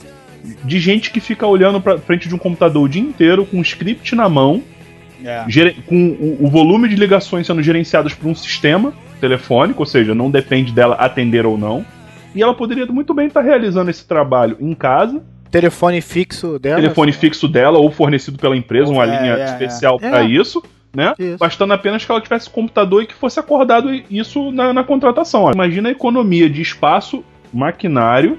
[0.64, 3.62] de gente que fica olhando pra frente de um computador o dia inteiro com um
[3.62, 4.62] script na mão
[5.24, 5.44] É.
[5.87, 6.09] com
[6.40, 10.72] o, o volume de ligações sendo gerenciadas por um sistema telefônico, ou seja, não depende
[10.72, 11.85] dela atender ou não.
[12.35, 15.22] E ela poderia muito bem estar realizando esse trabalho em casa,
[15.61, 16.81] Telefone fixo dela.
[16.81, 20.11] telefone fixo dela ou fornecido pela empresa, uma É, linha é, especial é.
[20.11, 20.62] para isso,
[20.95, 21.14] né?
[21.19, 21.38] Isso.
[21.38, 25.45] Bastando apenas que ela tivesse computador e que fosse acordado isso na, na contratação.
[25.45, 28.38] Ó, Imagina a economia de espaço, maquinário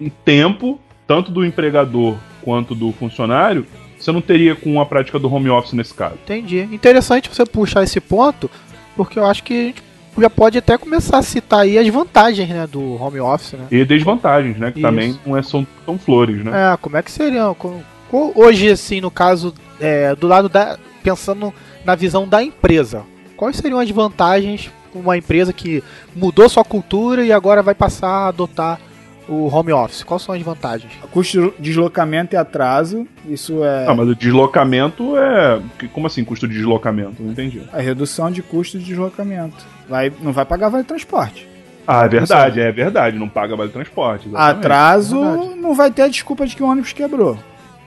[0.00, 3.66] e tempo, tanto do empregador quanto do funcionário,
[3.98, 6.14] você não teria com a prática do home office nesse caso.
[6.24, 6.60] Entendi.
[6.70, 8.50] Interessante você puxar esse ponto,
[8.96, 9.82] porque eu acho que a gente
[10.22, 13.66] já pode até começar a citar aí as vantagens, né, do home office, né?
[13.70, 14.70] E desvantagens, né?
[14.72, 14.88] Que Isso.
[14.88, 16.72] também não é, são, são flores, né?
[16.72, 17.54] É, como é que seriam?
[17.54, 20.78] Co- co- Hoje, assim, no caso, é, do lado da.
[21.02, 23.04] Pensando na visão da empresa,
[23.36, 25.84] quais seriam as vantagens uma empresa que
[26.16, 28.80] mudou sua cultura e agora vai passar a adotar
[29.28, 30.02] o home office?
[30.04, 30.92] Quais são as vantagens?
[31.10, 35.60] Custo de deslocamento e atraso, isso é Ah, mas o deslocamento é.
[35.78, 37.22] que- Como assim, custo de deslocamento?
[37.22, 37.62] Não entendi.
[37.72, 39.64] a redução de custo de deslocamento.
[39.88, 41.48] Vai, não vai pagar vale transporte.
[41.86, 43.16] Ah, é verdade, é verdade.
[43.18, 44.26] Não paga vale transporte.
[44.28, 44.58] exatamente.
[44.58, 45.54] Atraso verdade.
[45.60, 47.38] não vai ter a desculpa de que o ônibus quebrou.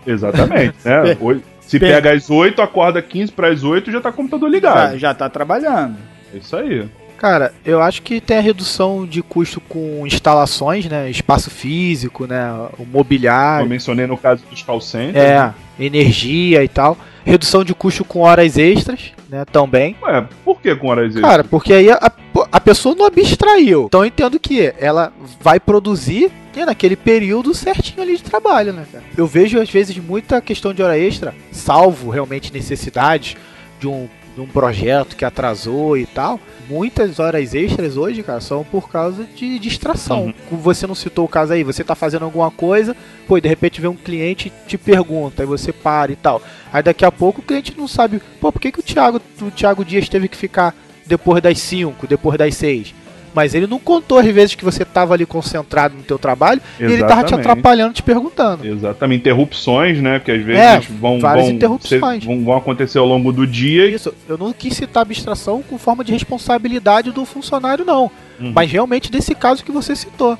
[0.07, 1.17] Exatamente, né?
[1.61, 4.49] Se Pe- pega às 8, acorda 15 para as 8 já tá com o computador
[4.49, 4.97] Já, ligado.
[4.97, 5.97] já tá trabalhando.
[6.33, 6.89] É isso aí.
[7.19, 11.09] Cara, eu acho que tem a redução de custo com instalações, né?
[11.09, 12.49] Espaço físico, né?
[12.77, 13.65] O mobiliário.
[13.65, 15.17] eu mencionei no caso dos call centers.
[15.17, 16.97] É, energia e tal.
[17.25, 19.43] Redução de custo com horas extras, né?
[19.51, 19.97] Também.
[20.01, 21.29] Ué, por que com horas extras?
[21.29, 22.11] Cara, porque aí a,
[22.51, 23.85] a pessoa não abstraiu.
[23.87, 28.85] Então eu entendo que ela vai produzir né, naquele período certinho ali de trabalho, né,
[28.89, 29.03] cara?
[29.17, 33.35] Eu vejo às vezes muita questão de hora extra, salvo realmente necessidades
[33.79, 34.07] de um,
[34.39, 36.39] de um projeto que atrasou e tal.
[36.69, 40.33] Muitas horas extras hoje, cara, são por causa de distração.
[40.51, 40.57] Uhum.
[40.57, 42.95] Você não citou o caso aí, você tá fazendo alguma coisa,
[43.27, 46.41] pô, e de repente vem um cliente te pergunta, aí você para e tal.
[46.71, 49.51] Aí daqui a pouco o cliente não sabe, pô, por que, que o Thiago, o
[49.51, 50.73] Thiago Dias teve que ficar
[51.05, 52.93] depois das 5, depois das 6?
[53.33, 56.83] Mas ele não contou as vezes que você tava ali concentrado no teu trabalho e
[56.83, 57.39] ele tava te Exatamente.
[57.49, 58.65] atrapalhando, te perguntando.
[58.65, 60.19] Exatamente, interrupções, né?
[60.19, 62.23] Que às vezes É, vão, várias vão, interrupções.
[62.23, 63.87] vão, vão acontecer ao longo do dia.
[63.89, 68.11] Isso, eu não quis citar abstração com forma de responsabilidade do funcionário, não.
[68.39, 68.51] Uhum.
[68.53, 70.37] Mas realmente desse caso que você citou.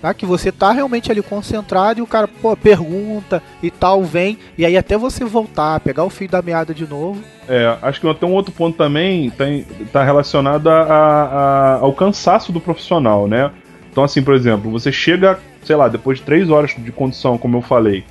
[0.00, 0.12] Tá?
[0.12, 4.64] Que você tá realmente ali concentrado e o cara, pô, pergunta e tal, vem, e
[4.66, 7.20] aí até você voltar, pegar o fio da meada de novo.
[7.48, 12.52] É, acho que até um outro ponto também tem, tá relacionado a- a- ao cansaço
[12.52, 13.50] do profissional, né?
[13.90, 17.56] Então, assim, por exemplo, você chega, sei lá, depois de três horas de condução, como
[17.56, 18.04] eu falei,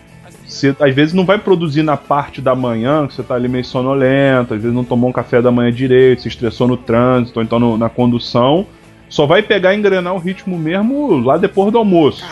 [0.47, 3.63] você às vezes não vai produzir na parte da manhã, que você tá ali meio
[3.65, 7.43] sonolento, às vezes não tomou um café da manhã direito, se estressou no trânsito, ou
[7.43, 8.65] então no- na condução,
[9.09, 12.23] só vai pegar e engrenar o ritmo mesmo lá depois do almoço.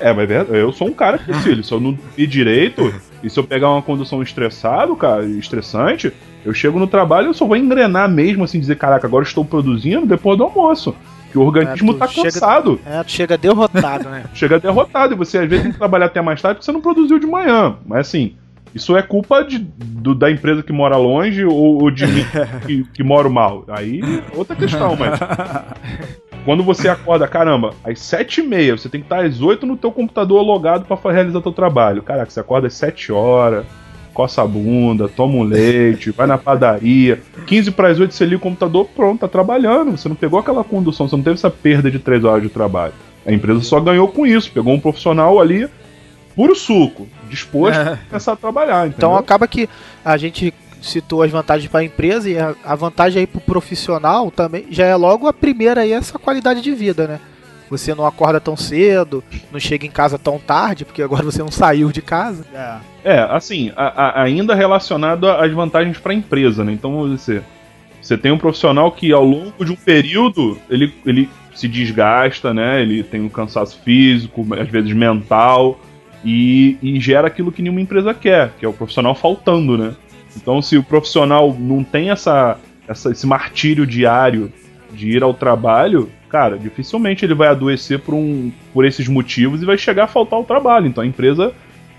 [0.00, 2.92] É, mas é verdade, eu sou um cara que, filho, se eu não ir direito
[3.22, 6.12] e se eu pegar uma condução estressado, cara, estressante,
[6.44, 9.44] eu chego no trabalho e eu só vou engrenar mesmo, assim, dizer, caraca, agora estou
[9.44, 10.94] produzindo depois do almoço.
[11.30, 14.24] Que o organismo É, tá chega- cansado, É, tu chega derrotado, né?
[14.34, 16.80] chega derrotado, e você às vezes tem que trabalhar até mais tarde porque você não
[16.80, 17.76] produziu de manhã.
[17.86, 18.34] Mas assim,
[18.74, 22.24] isso é culpa de, do- da empresa que mora longe ou, ou de mim
[22.66, 23.64] que, que moro mal.
[23.68, 24.00] Aí,
[24.34, 25.18] outra questão, mas.
[26.44, 29.76] Quando você acorda, caramba, às sete e meia, você tem que estar às oito no
[29.78, 32.02] teu computador logado pra fa- realizar teu trabalho.
[32.02, 33.64] Caraca, você acorda às sete horas,
[34.12, 37.18] coça a bunda, toma um leite, vai na padaria.
[37.46, 39.92] 15 para as 8 você liga o computador, pronto, tá trabalhando.
[39.96, 42.92] Você não pegou aquela condução, você não teve essa perda de três horas de trabalho.
[43.24, 45.66] A empresa só ganhou com isso, pegou um profissional ali,
[46.36, 48.86] puro suco, disposto a começar a trabalhar.
[48.88, 49.16] Então entendeu?
[49.24, 49.68] acaba que
[50.04, 53.40] a gente citou as vantagens para a empresa e a, a vantagem aí para o
[53.40, 57.20] profissional também já é logo a primeira aí essa qualidade de vida, né?
[57.70, 61.50] Você não acorda tão cedo, não chega em casa tão tarde, porque agora você não
[61.50, 62.44] saiu de casa.
[62.54, 62.76] É.
[63.14, 63.86] É, assim, a-
[64.20, 66.72] a- ainda relacionado às vantagens para a empresa, né?
[66.72, 67.42] Então, vamos dizer,
[68.02, 72.82] você tem um profissional que ao longo de um período ele, ele se desgasta, né?
[72.82, 75.80] Ele tem um cansaço físico, às vezes mental,
[76.24, 79.94] e, e gera aquilo que nenhuma empresa quer, que é o profissional faltando, né?
[80.36, 82.58] Então, se o profissional não tem essa,
[82.88, 84.52] essa, esse martírio diário
[84.92, 89.66] de ir ao trabalho, cara, dificilmente ele vai adoecer por, um, por esses motivos e
[89.66, 90.86] vai chegar a faltar o trabalho.
[90.86, 91.52] Então, a empresa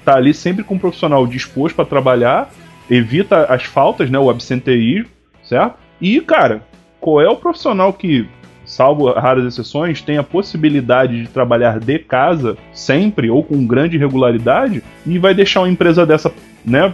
[0.04, 2.52] tá ali sempre com um profissional disposto para trabalhar,
[2.90, 5.10] evita as faltas, né, o absenteísmo,
[5.44, 5.78] certo?
[6.02, 6.62] E, cara,
[7.00, 8.28] qual é o profissional que,
[8.66, 14.84] salvo raras exceções, tem a possibilidade de trabalhar de casa sempre ou com grande regularidade
[15.06, 16.32] e vai deixar uma empresa dessa,
[16.66, 16.94] né,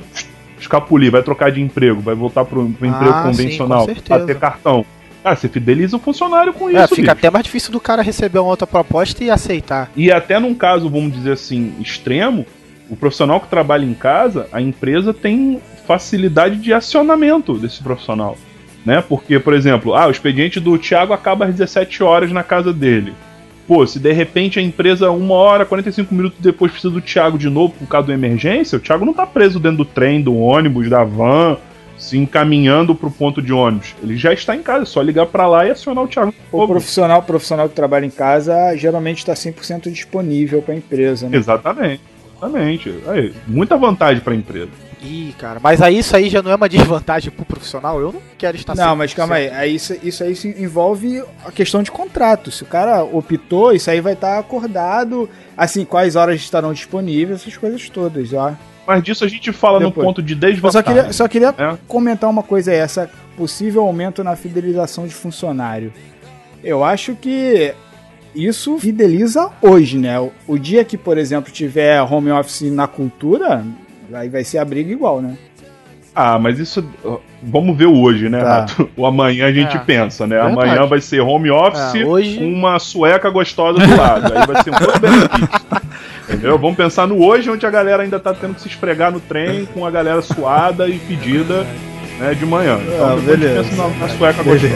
[0.60, 4.86] escapulir, vai trocar de emprego, vai voltar pro emprego Ah, sim, convencional, pra ter cartão.
[5.24, 7.12] Ah, você fideliza o funcionário com É, isso, fica bicho.
[7.12, 9.90] até mais difícil do cara receber uma outra proposta e aceitar.
[9.96, 12.46] E até num caso, vamos dizer assim, extremo,
[12.90, 18.36] o profissional que trabalha em casa, a empresa tem facilidade de acionamento desse profissional.
[18.86, 19.04] Né?
[19.08, 23.14] Porque, por exemplo, ah, o expediente do Thiago acaba às 17 horas na casa dele.
[23.68, 27.50] Pô, se de repente a empresa, uma hora, 45 minutos depois, precisa do Thiago de
[27.50, 30.90] novo por causa da emergência, o Thiago não tá preso dentro do trem, do ônibus,
[30.90, 31.58] da van,
[31.98, 33.96] se encaminhando pro ponto de ônibus.
[34.02, 36.34] Ele já está em casa, é só ligar para lá e acionar o Thiago.
[36.52, 41.38] O profissional, profissional que trabalha em casa geralmente está 100% disponível para a empresa, né?
[41.38, 42.02] Exatamente.
[42.36, 42.94] Exatamente.
[43.08, 44.70] Aí, muita vantagem para a empresa.
[45.04, 48.00] Ih, cara, mas aí isso aí já não é uma desvantagem pro profissional?
[48.00, 49.50] Eu não quero estar Não, mas calma aí.
[49.50, 52.52] aí isso, isso aí se envolve a questão de contrato.
[52.52, 57.58] Se o cara optou, isso aí vai estar acordado, assim, quais horas estarão disponíveis, essas
[57.58, 58.54] coisas todas, ó.
[58.86, 60.06] Mas disso a gente fala no Depois.
[60.06, 60.72] ponto de Eu desvantagem.
[60.72, 61.78] só queria, só queria É.
[61.88, 65.92] comentar uma coisa aí, essa possível aumento na fidelização de funcionário.
[66.64, 67.74] Eu acho que
[68.36, 70.16] isso fideliza hoje, né?
[70.48, 73.64] O dia que, por exemplo, tiver home office na cultura,
[74.14, 75.36] aí vai ser a briga igual, né?
[76.14, 76.84] Ah, mas isso.
[77.42, 78.60] Vamos ver o hoje, né, Tá.
[78.62, 78.90] Rato?
[78.98, 79.80] O amanhã a gente É.
[79.80, 80.36] pensa, né?
[80.36, 80.54] Verdade.
[80.70, 84.34] Amanhã vai ser home office É, hoje- com uma sueca gostosa do lado.
[84.34, 85.50] Aí vai ser um benefício.
[86.30, 86.58] Entendeu?
[86.60, 89.66] Vamos pensar no hoje, onde a galera ainda tá tendo que se esfregar no trem
[89.66, 91.66] com a galera suada e pedida
[92.20, 92.78] né, de manhã.
[92.82, 93.64] Então Ah, depois a gente beleza.
[93.70, 94.76] pensa na, na sueca gostosa.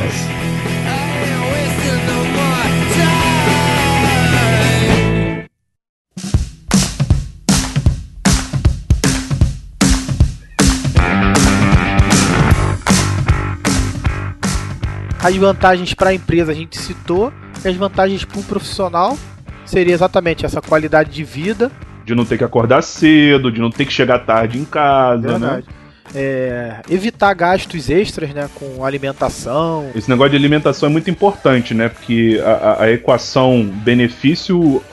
[15.25, 17.33] As vantagens para a empresa a gente citou,
[17.63, 19.17] e as vantagens para o profissional
[19.65, 21.71] seria exatamente essa qualidade de vida,
[22.05, 25.63] De não ter que acordar cedo, de não ter que chegar tarde em casa, né?
[26.13, 29.89] É, evitar gastos extras, né, com alimentação.
[29.95, 31.89] Esse negócio de alimentação é muito importante, né?
[31.89, 34.83] Porque a- a equação benefício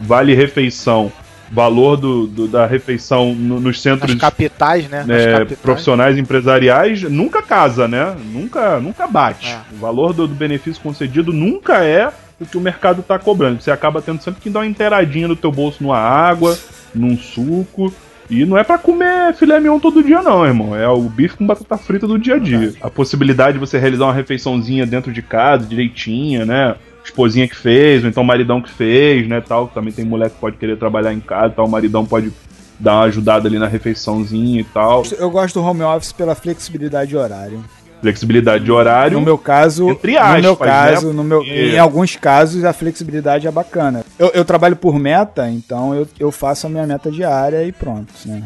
[0.00, 1.12] vale refeição,
[1.54, 5.04] valor do, do- da refeição no- nos centros capitais, né?
[5.06, 5.58] nas é, capitais.
[5.60, 8.14] profissionais empresariais nunca casa, né?
[8.32, 9.48] Nunca, nunca bate.
[9.48, 9.60] É.
[9.72, 13.62] O valor do, do benefício concedido nunca é o que o mercado está cobrando.
[13.62, 16.58] Você acaba tendo sempre que dar uma inteiradinha no teu bolso numa água,
[16.94, 17.92] num suco.
[18.28, 20.74] E não é pra comer filé mignon todo dia, não, irmão.
[20.74, 22.72] É o bife com batata frita do dia a dia.
[22.80, 26.74] A possibilidade de você realizar uma refeiçãozinha dentro de casa, direitinha, né?
[27.04, 29.40] Esposinha que fez, ou então maridão que fez, né?
[29.40, 29.68] Tal.
[29.68, 31.66] Também tem mulher que pode querer trabalhar em casa, tal.
[31.66, 32.32] O maridão pode
[32.78, 35.02] dar uma ajudada ali na refeiçãozinha e tal.
[35.18, 37.62] Eu gosto do home office pela flexibilidade de horário.
[38.00, 39.18] Flexibilidade de horário.
[39.18, 41.12] No meu caso, Entre no meu aspas, caso, né?
[41.14, 44.04] no meu, em alguns casos a flexibilidade é bacana.
[44.18, 48.12] Eu, eu trabalho por meta, então eu, eu faço a minha meta diária e pronto,
[48.26, 48.42] né?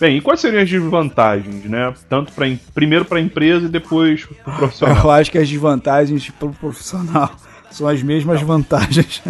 [0.00, 1.92] Bem, e quais seriam as desvantagens, né?
[2.08, 4.96] Tanto para primeiro para a empresa e depois para o profissional.
[5.04, 7.30] Eu acho que as desvantagens pro profissional
[7.72, 9.22] são as mesmas vantagens.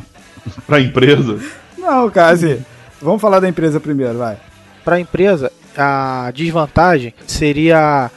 [0.66, 1.40] para a empresa.
[1.78, 2.64] Não, cara, assim,
[3.00, 4.36] vamos falar da empresa primeiro, vai.
[4.84, 8.10] Para a empresa, a desvantagem seria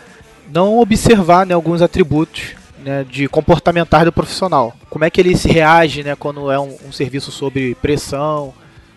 [0.51, 4.75] não observar né, alguns atributos né, de comportamentais do profissional.
[4.89, 8.53] Como é que ele se reage né, quando é um, um serviço sobre pressão,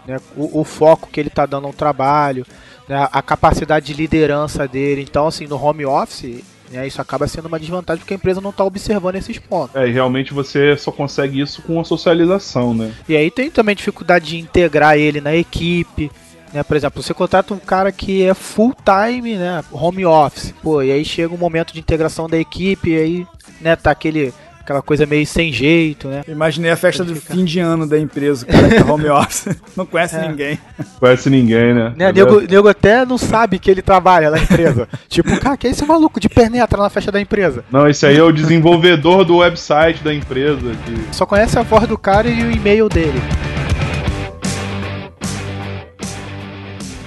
[0.07, 2.47] né, o, o foco que ele está dando ao trabalho,
[2.89, 5.03] né, a capacidade de liderança dele.
[5.03, 8.51] Então, assim, no home office, né, isso acaba sendo uma desvantagem porque a empresa não
[8.51, 9.77] está observando esses pontos.
[9.77, 12.93] É, e realmente você só consegue isso com a socialização, né?
[13.09, 16.11] E aí tem também dificuldade de integrar ele na equipe.
[16.53, 16.63] Né?
[16.63, 19.65] Por exemplo, você contrata um cara que é full time, né?
[19.73, 20.55] Home office.
[20.63, 23.27] Pô, e aí chega um momento de integração da equipe, e aí,
[23.61, 26.23] né, tá aquele, aquela coisa meio sem jeito, né?
[26.27, 27.35] Imaginei a festa do ficar.
[27.35, 29.49] fim de ano da empresa, o cara que é home office.
[29.77, 30.29] Não conhece É.
[30.29, 30.59] ninguém.
[30.99, 31.93] Conhece ninguém, né?
[31.97, 34.89] Né, nego, nego até não sabe que ele trabalha na empresa.
[35.09, 37.65] tipo, cara, que é esse maluco de penetra na festa da empresa?
[37.71, 40.73] Não, esse aí é o desenvolvedor do website da empresa.
[40.85, 41.15] Que...
[41.15, 43.21] Só conhece a voz do cara e o e-mail dele.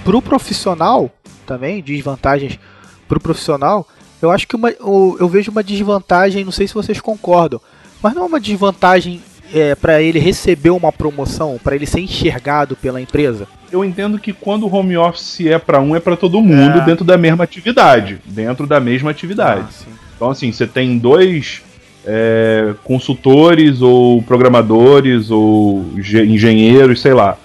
[0.03, 1.09] Pro profissional,
[1.45, 2.59] também, desvantagens
[3.07, 3.87] pro profissional,
[4.25, 7.59] eu acho que uma, o- eu vejo uma desvantagem, não sei se vocês concordam,
[8.01, 9.21] mas não é uma desvantagem
[9.53, 13.47] é, para ele receber uma promoção, para ele ser enxergado pela empresa.
[13.71, 16.85] Eu entendo que quando o home office é para um, é para todo mundo É.
[16.85, 18.19] dentro da mesma atividade.
[18.25, 19.65] Dentro da mesma atividade.
[19.85, 19.91] Ah.
[20.15, 21.61] Então, assim, você tem dois
[22.05, 27.37] é, consultores ou programadores ou ge- engenheiros, sei lá.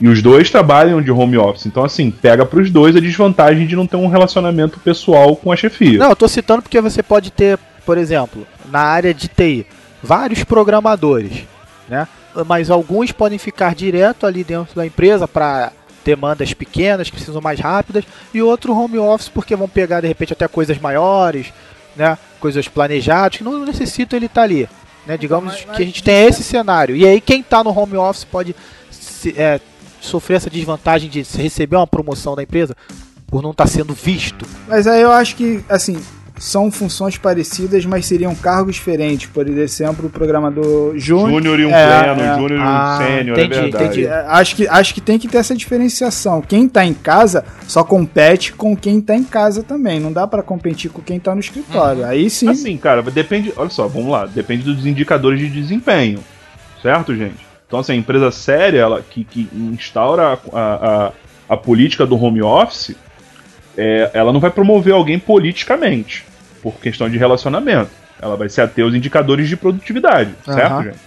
[0.00, 1.66] E os dois trabalham de home office.
[1.66, 5.56] Então, assim, pega pros dois a desvantagem de não ter um relacionamento pessoal com a
[5.56, 5.98] chefia.
[5.98, 9.66] Não, eu tô citando porque você pode ter, por exemplo, na área de TI,
[10.02, 11.44] vários programadores,
[11.88, 12.08] né?
[12.46, 15.72] Mas alguns podem ficar direto ali dentro da empresa para
[16.04, 20.32] demandas pequenas, que precisam mais rápidas, e outro home office porque vão pegar de repente
[20.32, 21.52] até coisas maiores,
[21.94, 22.16] né?
[22.38, 24.66] Coisas planejadas que não necessitam ele estar ali,
[25.06, 25.18] né?
[25.18, 26.96] Digamos Mas- mas- que a gente tem esse cenário.
[26.96, 28.56] E aí quem tá no home office pode
[28.90, 29.60] se- é,
[30.00, 32.74] sofrer essa desvantagem de receber uma promoção da empresa?
[33.26, 34.44] por não estar sendo visto.
[34.66, 35.96] Mas aí eu acho que, assim,
[36.36, 39.30] são funções parecidas, mas seriam cargos diferentes.
[39.30, 41.30] Por exemplo, o programador júnior.
[41.40, 42.34] Júnior e um É, pleno, é.
[42.36, 43.84] júnior e Ah, um sênior, entendi, é verdade.
[43.84, 44.06] entendi.
[44.06, 46.42] É, Acho que, acho que tem que ter essa diferenciação.
[46.42, 50.00] Quem tá em casa só compete com quem tá em casa também.
[50.00, 52.04] Não dá pra competir com quem tá no escritório.
[52.04, 52.48] Aí sim.
[52.48, 53.52] Assim, cara, depende.
[53.56, 54.26] Olha só, vamos lá.
[54.26, 56.18] Depende dos indicadores de desempenho.
[56.82, 57.48] Certo, gente?
[57.70, 61.12] Então, assim, a empresa séria, ela, que, que instaura a, a,
[61.48, 62.96] a política do home office,
[63.78, 66.24] é, ela não vai promover alguém politicamente,
[66.60, 67.92] por questão de relacionamento.
[68.20, 70.82] Ela vai se ater aos indicadores de produtividade, certo, Aham.
[70.82, 70.98] gente?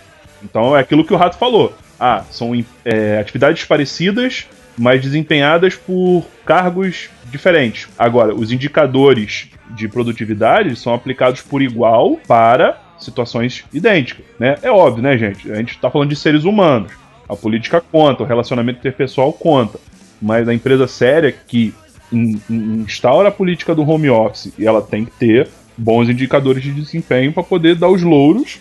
[0.41, 1.75] Então é aquilo que o Rato falou.
[1.99, 2.53] Ah, são
[2.85, 4.47] é, atividades parecidas,
[4.77, 7.89] mas desempenhadas por cargos diferentes.
[7.99, 14.55] Agora, os indicadores de produtividade são aplicados por igual para situações idênticas, né?
[14.61, 15.51] É óbvio, né, gente?
[15.51, 16.91] A gente tá falando de seres humanos.
[17.27, 19.79] A política conta, o relacionamento interpessoal conta.
[20.21, 21.73] Mas a empresa séria que
[22.11, 25.47] in- in- instaura a política do home office e ela tem que ter
[25.77, 28.59] bons indicadores de desempenho para poder dar os louros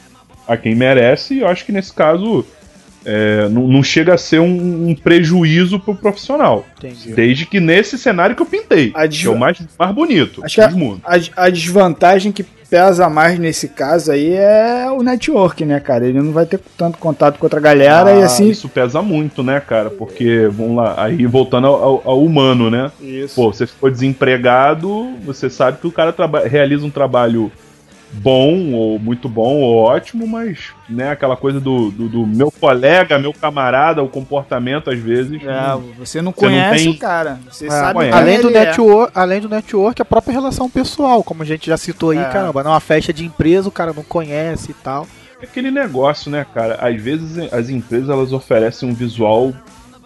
[0.49, 1.35] a quem merece.
[1.35, 2.45] E eu acho que nesse caso
[3.05, 6.65] é, não, não chega a ser um, um prejuízo pro profissional.
[6.79, 7.13] Entendi.
[7.13, 10.69] Desde que nesse cenário que eu pintei, A que é o mais, mais bonito Acho
[10.69, 11.03] que mundos.
[11.37, 16.07] a, a desvantagem que pesa mais nesse caso aí é o network, né, cara?
[16.07, 18.49] Ele não vai ter tanto contato com outra galera e Ah, assim.
[18.49, 19.91] Isso pesa muito, né, cara?
[19.91, 22.91] Porque, vamos lá, aí voltando ao, ao- ao humano, né?
[22.99, 23.35] Isso.
[23.35, 26.15] Pô, você ficou desempregado, você sabe que o cara
[26.47, 27.53] realiza um trabalho
[28.13, 33.19] bom, ou muito bom, ou ótimo, mas, né, aquela coisa do, do, do meu colega,
[33.19, 35.41] meu camarada, o comportamento, às vezes.
[35.43, 37.41] É, hum, você não Você não conhece tem- o cara.
[37.51, 38.19] Você É, sabe conhece.
[38.19, 38.53] além, do é.
[38.53, 42.25] network, além do network, a própria relação pessoal, como a gente já citou aí, É.
[42.25, 45.07] caramba, numa festa de empresa o cara não conhece e tal.
[45.41, 46.77] É aquele negócio, né, cara?
[46.81, 49.53] Às vezes as empresas elas oferecem um visual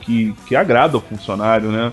[0.01, 1.93] que, que agrada ao funcionário, né?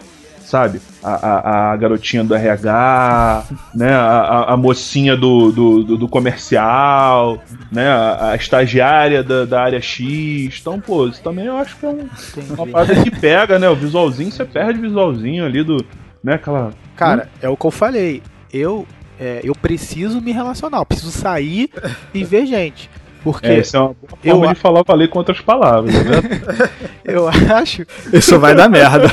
[0.53, 0.79] Sabe?
[1.03, 3.43] A, a, a garotinha do RH,
[3.73, 3.91] né?
[3.91, 7.41] A, a, a mocinha do, do, do- do comercial,
[7.71, 7.87] né?
[7.89, 10.59] A, a estagiária da, da área X.
[10.61, 12.07] Então, pô, isso também eu acho que é um-
[12.53, 13.67] uma parada que pega, né?
[13.67, 15.83] O visualzinho, você perde o visualzinho ali do.
[16.23, 16.69] Né, aquela.
[16.95, 18.21] Cara, é o que eu falei.
[18.53, 18.85] Eu,
[19.19, 21.67] é, eu preciso me relacionar, eu preciso sair
[22.13, 22.91] e ver gente.
[23.23, 25.93] Porque É, essa é uma boa Eu forma a- de falar falei com outras palavras,
[25.93, 26.21] né?
[27.05, 29.07] eu acho Isso vai dar merda.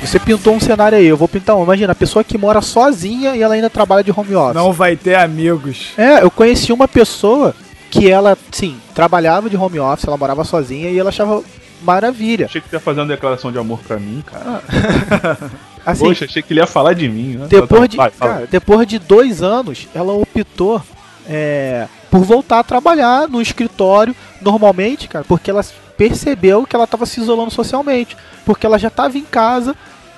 [0.00, 1.62] Você pintou um cenário aí, eu vou pintar um.
[1.62, 4.54] Imagina, a pessoa que mora sozinha e ela ainda trabalha de home office.
[4.54, 5.92] Não vai ter amigos.
[5.96, 7.54] É, eu conheci uma pessoa
[7.90, 11.42] que ela, sim, trabalhava de home office, ela morava sozinha e ela achava
[11.82, 12.46] maravilha.
[12.46, 14.62] Achei que você ia fazer uma declaração de amor pra mim, cara.
[15.84, 17.46] Assim, Poxa, achei que ele ia falar de mim, né?
[17.48, 20.80] depois de, Vai, cara, depois de dois anos, ela optou
[21.28, 25.64] é, por voltar a trabalhar no escritório normalmente, cara, porque ela
[25.96, 29.74] percebeu que ela estava se isolando socialmente, porque ela já estava em casa,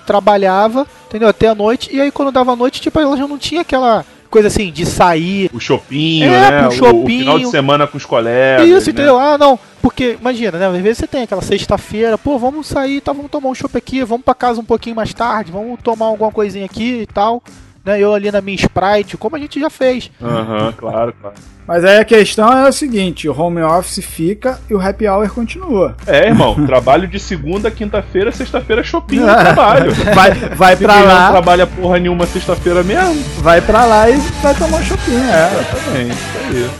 [0.06, 1.28] trabalhava, entendeu?
[1.28, 4.04] Até a noite, e aí quando dava a noite, tipo, ela já não tinha aquela
[4.34, 5.48] coisa assim de sair.
[5.54, 6.68] O chopinho, É, né?
[6.68, 8.66] pro O- final de semana com os colegas.
[8.66, 8.92] Isso, né?
[8.92, 9.16] entendeu?
[9.18, 10.66] Ah, não, porque imagina, né?
[10.66, 14.02] Às vezes você tem aquela sexta-feira, pô, vamos sair, tá, vamos tomar um chopp aqui,
[14.02, 17.40] vamos pra casa um pouquinho mais tarde, vamos tomar alguma coisinha aqui e tal.
[17.84, 20.10] Né, eu ali na minha Sprite, como a gente já fez.
[20.22, 21.36] Aham, claro, claro.
[21.66, 25.28] Mas aí a questão é o seguinte: o home office fica e o happy hour
[25.30, 25.94] continua.
[26.06, 29.24] É, irmão, trabalho de segunda, quinta-feira, sexta-feira, É.
[29.44, 29.92] trabalho.
[30.14, 34.16] Vai, vai pra quem não lá, trabalha porra nenhuma sexta-feira mesmo, vai pra lá e
[34.42, 35.22] vai tomar chopinho.
[35.24, 35.64] É.
[35.84, 36.70] também, isso aí.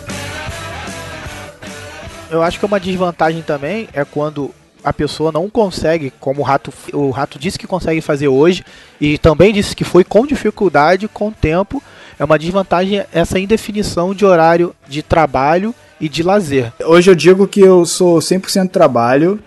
[2.30, 4.50] Eu acho que uma desvantagem também é quando
[4.84, 8.62] a pessoa não consegue, como o rato, o rato disse que consegue fazer hoje,
[9.00, 11.82] e também disse que foi com dificuldade, com o tempo.
[12.18, 16.72] É uma desvantagem essa indefinição de horário de trabalho e de lazer.
[16.84, 19.40] Hoje eu digo que eu sou 100% trabalho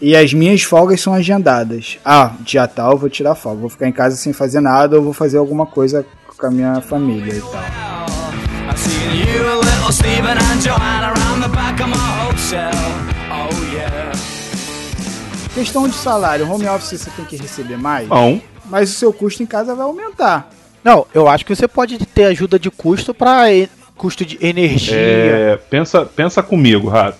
[0.00, 1.98] e as minhas folgas são agendadas.
[2.04, 5.04] Ah, dia tal eu vou tirar folga, vou ficar em casa sem fazer nada ou
[5.04, 6.04] vou fazer alguma coisa
[6.36, 7.64] com a minha família e tal.
[15.54, 19.42] Questão de salário, home office você tem que receber mais, Bom, mas o seu custo
[19.42, 20.48] em casa vai aumentar.
[20.82, 23.44] Não, eu acho que você pode ter ajuda de custo para
[23.96, 24.96] custo de energia.
[24.96, 27.18] é, pensa, pensa comigo, Rato.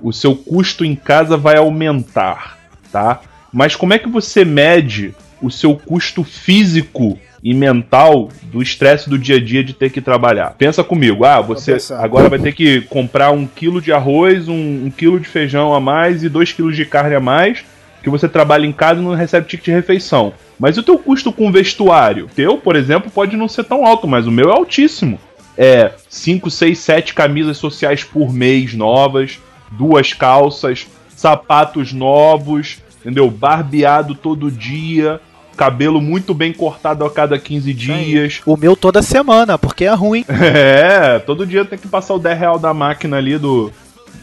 [0.00, 2.58] O seu custo em casa vai aumentar,
[2.92, 3.20] tá?
[3.52, 9.18] Mas como é que você mede o seu custo físico e mental do estresse do
[9.18, 10.54] dia a dia de ter que trabalhar?
[10.58, 14.90] Pensa comigo, ah, você agora vai ter que comprar um quilo de arroz, um, um
[14.90, 17.64] quilo de feijão a mais e dois quilos de carne a mais,
[18.02, 20.32] que você trabalha em casa e não recebe ticket de refeição.
[20.58, 22.28] Mas o teu custo com vestuário?
[22.34, 25.18] Teu, por exemplo, pode não ser tão alto, mas o meu é altíssimo.
[25.56, 29.38] é 5, 6, 7 camisas sociais por mês novas,
[29.72, 33.28] duas calças, sapatos novos, entendeu?
[33.30, 35.20] Barbeado todo dia,
[35.58, 38.40] cabelo muito bem cortado a cada 15 dias.
[38.46, 40.24] O meu toda semana, porque é ruim.
[40.30, 43.72] É, todo dia tem que passar o 10 real da máquina ali do,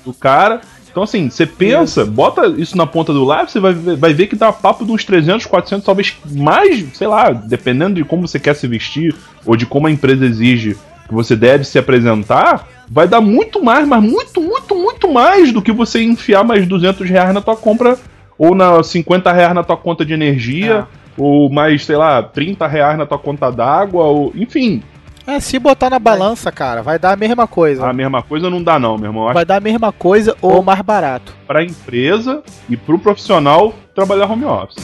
[0.05, 0.61] do cara.
[0.89, 4.27] Então, assim, você pensa, bota isso na ponta do lápis, você vai, ver- vai ver
[4.27, 8.39] que dá papo de uns 300, 400, talvez mais, sei lá, dependendo de como você
[8.39, 9.13] quer se vestir
[9.45, 10.77] ou de como a empresa exige
[11.07, 15.61] que você deve se apresentar, vai dar muito mais, mas muito, muito, muito mais do
[15.61, 17.97] que você enfiar mais 200 reais na tua compra
[18.37, 20.87] ou na 50 reais na tua conta de energia.
[21.17, 24.31] Ou mais, sei lá, 30 reais na tua conta d'água, ou.
[24.35, 24.83] Enfim,
[25.27, 27.87] É, se botar na balança, cara, vai dar a mesma coisa.
[27.87, 29.33] a mesma coisa não dá, não, meu irmão.
[29.33, 31.33] Vai dar a mesma coisa ou mais barato.
[31.47, 34.83] para a empresa e para o profissional trabalhar home office.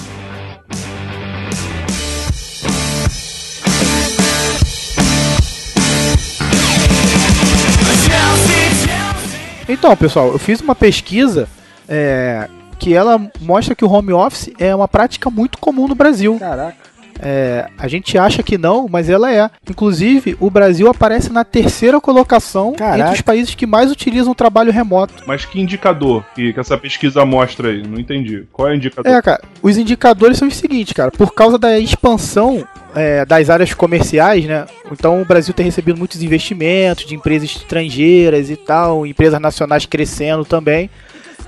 [9.67, 11.47] Então, pessoal, eu fiz uma pesquisa
[11.87, 12.47] é,
[12.81, 16.37] que ela mostra que o home office é uma prática muito comum no Brasil.
[16.39, 16.75] Caraca.
[17.23, 19.47] É, a gente acha que não, mas ela é.
[19.69, 22.99] Inclusive, o Brasil aparece na terceira colocação Caraca.
[22.99, 25.13] entre os países que mais utilizam o trabalho remoto.
[25.27, 27.83] Mas que indicador que, que essa pesquisa mostra aí?
[27.87, 28.47] Não entendi.
[28.51, 29.11] Qual é o indicador?
[29.11, 31.11] É, cara, os indicadores são os seguintes, cara.
[31.11, 34.65] Por causa da expansão é, das áreas comerciais, né?
[34.91, 40.43] Então o Brasil tem recebido muitos investimentos de empresas estrangeiras e tal, empresas nacionais crescendo
[40.43, 40.89] também,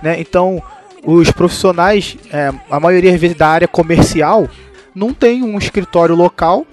[0.03, 0.19] né?
[0.19, 0.61] Então
[1.03, 4.47] os profissionais, é, a maioria às vezes da área comercial,
[4.95, 6.65] não tem um escritório local,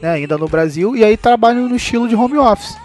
[0.00, 2.76] né, ainda no Brasil, e aí trabalham no estilo de home office,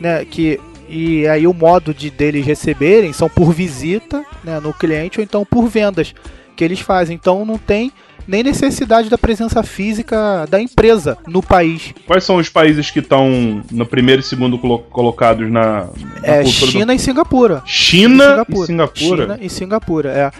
[0.00, 0.24] né?
[0.24, 5.24] Que e aí o modo de deles receberem são por visita, né, no cliente ou
[5.24, 6.14] então por vendas
[6.54, 7.14] que eles fazem.
[7.14, 7.92] Então não tem
[8.26, 11.92] nem necessidade da presença física da empresa no país.
[12.06, 15.88] Quais são os países que estão no primeiro e segundo colo- colocados na, na
[16.22, 17.62] É cultura do- China e Singapura.
[17.66, 19.22] China e Singapura.
[19.24, 20.30] China e Singapura, é.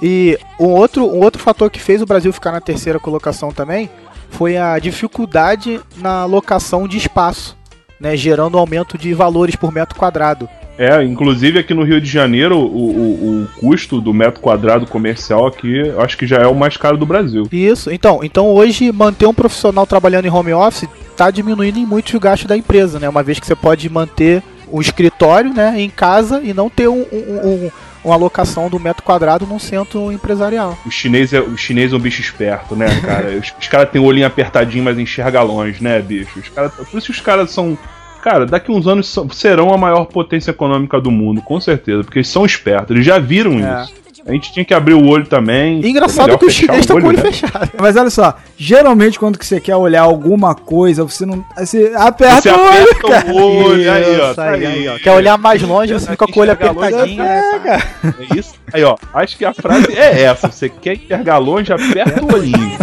[0.00, 3.90] E um outro, um outro fator que fez o Brasil ficar na terceira colocação também
[4.30, 7.56] foi a dificuldade na locação de espaço,
[8.00, 10.48] né, gerando aumento de valores por metro quadrado.
[10.82, 15.46] É, inclusive aqui no Rio de Janeiro, o, o, o custo do metro quadrado comercial
[15.46, 17.46] aqui, acho que já é o mais caro do Brasil.
[17.52, 22.16] Isso, então, então hoje manter um profissional trabalhando em home office está diminuindo em muito
[22.16, 23.08] o gasto da empresa, né?
[23.08, 27.04] Uma vez que você pode manter o escritório, né, em casa e não ter um,
[27.12, 27.70] um- um-
[28.04, 30.76] uma alocação do metro quadrado num centro empresarial.
[30.84, 33.28] O chinês é, o chinês é um bicho esperto, né, cara?
[33.38, 36.40] os os caras têm o olhinho apertadinho, mas enxerga longe, né, bicho?
[36.40, 37.78] Os cara, por isso os caras são.
[38.22, 42.28] Cara, daqui uns anos serão a maior potência econômica do mundo, com certeza, porque eles
[42.28, 43.82] são espertos, eles já viram É.
[43.82, 44.02] isso.
[44.24, 45.84] A gente tinha que abrir o olho também.
[45.84, 47.24] Engraçado que os fechar chineses estão com o olho né?
[47.24, 47.70] fechado.
[47.80, 51.44] Mas olha só, geralmente quando que você quer olhar alguma coisa, você não.
[51.58, 53.32] Você aperta Você o olho, aperta cara.
[53.32, 54.34] o olho, aí, ó.
[54.34, 54.66] Tá aí, aí.
[54.66, 54.98] aí, ó.
[55.00, 57.20] Quer olhar mais longe, você fica com o olho apertadinho.
[57.20, 57.82] É, cara.
[58.20, 58.54] É isso?
[58.72, 58.96] Aí, ó.
[59.12, 60.48] Acho que a frase é essa.
[60.48, 62.78] Você quer enxergar longe, aperta o olhinho.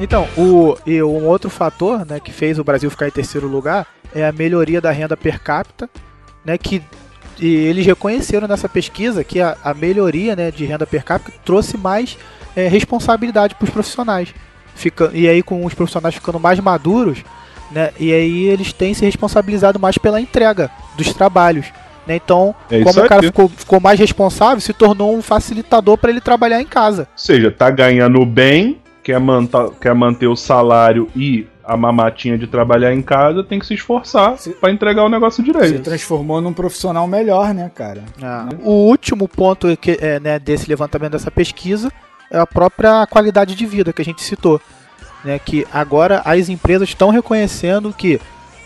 [0.00, 3.86] Então, o, e um outro fator né, que fez o Brasil ficar em terceiro lugar
[4.14, 5.90] é a melhoria da renda per capita,
[6.44, 6.82] né, que
[7.40, 11.76] e eles reconheceram nessa pesquisa que a, a melhoria né, de renda per capita trouxe
[11.76, 12.18] mais
[12.56, 14.34] é, responsabilidade para os profissionais.
[14.74, 17.18] Fica, e aí com os profissionais ficando mais maduros,
[17.70, 21.66] né, e aí eles têm se responsabilizado mais pela entrega dos trabalhos.
[22.06, 26.10] Né, então, É como o cara ficou, ficou mais responsável, se tornou um facilitador para
[26.10, 27.02] ele trabalhar em casa.
[27.02, 32.46] Ou seja, tá ganhando bem, quer, manta, quer manter o salário e a mamatinha de
[32.46, 35.82] trabalhar em casa, tem que se esforçar Se- pra entregar o negócio direito.
[35.82, 38.04] transformou num profissional melhor, né, cara?
[38.62, 41.92] O último ponto que, é, né, desse levantamento dessa pesquisa
[42.30, 44.60] é a própria qualidade de vida que a gente citou.
[45.24, 48.20] Né, que agora as empresas estão reconhecendo que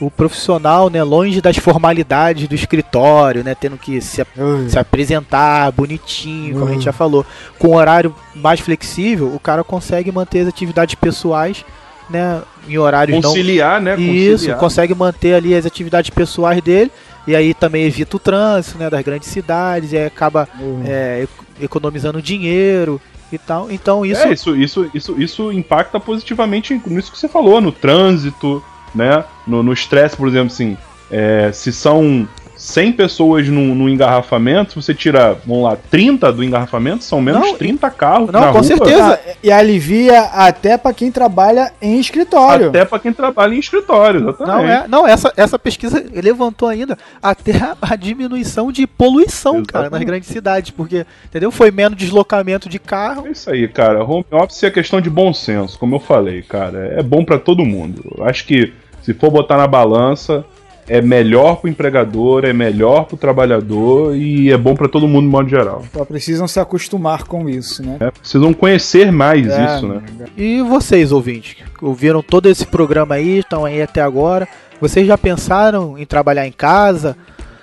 [0.05, 4.24] o profissional, né, longe das formalidades do escritório, né, tendo que se,
[4.68, 7.24] se apresentar bonitinho, como a gente já falou,
[7.59, 11.64] com um horário mais flexível, o cara consegue manter as atividades pessoais
[12.11, 13.94] né, em horários não Conciliar, né?
[13.98, 14.59] isso, Conciliar.
[14.59, 16.90] consegue manter ali as atividades pessoais dele
[17.26, 20.48] e aí também evita o trânsito né, das grandes cidades e aí acaba
[20.84, 23.00] é, ec- economizando dinheiro
[23.32, 23.70] e tal.
[23.70, 28.62] Então isso, É, isso, isso, isso, isso impacta positivamente nisso que você falou, no trânsito,
[28.95, 29.24] né?
[29.47, 30.76] No no estresse, por exemplo, assim,
[31.11, 32.26] é, se são
[32.62, 37.57] 100 pessoas num, num engarrafamento, você tira, vamos lá, 30 do engarrafamento, são menos Não,
[37.57, 38.62] 30 carros não, na com rua.
[38.62, 39.20] certeza.
[39.26, 42.68] Ah, e alivia até pra quem trabalha em escritório.
[42.68, 44.47] Até pra quem trabalha em escritório, exatamente.
[44.47, 49.64] não é, não essa essa pesquisa levantou ainda até a, a diminuição de poluição, cara,
[49.64, 50.07] nas Exatamente.
[50.07, 51.51] grandes cidades, porque entendeu?
[51.51, 53.26] Foi menos deslocamento de carro.
[53.26, 54.05] É isso aí, cara.
[54.05, 56.95] Home office é questão de bom senso, como eu falei, cara.
[56.97, 58.22] É bom pra todo mundo.
[58.22, 58.72] Acho que
[59.03, 60.44] se for botar na balança,
[60.88, 65.30] é melhor pro empregador, é melhor pro trabalhador e é bom pra todo mundo de
[65.30, 65.84] modo geral.
[65.92, 67.96] Só precisam se acostumar com isso, né?
[68.00, 68.11] né?
[68.11, 70.03] Precisam conhecer mais É, isso, né?
[70.36, 74.48] E vocês, ouvintes, que ouviram todo esse programa aí, estão aí até agora,
[74.80, 77.16] vocês já pensaram em trabalhar em casa?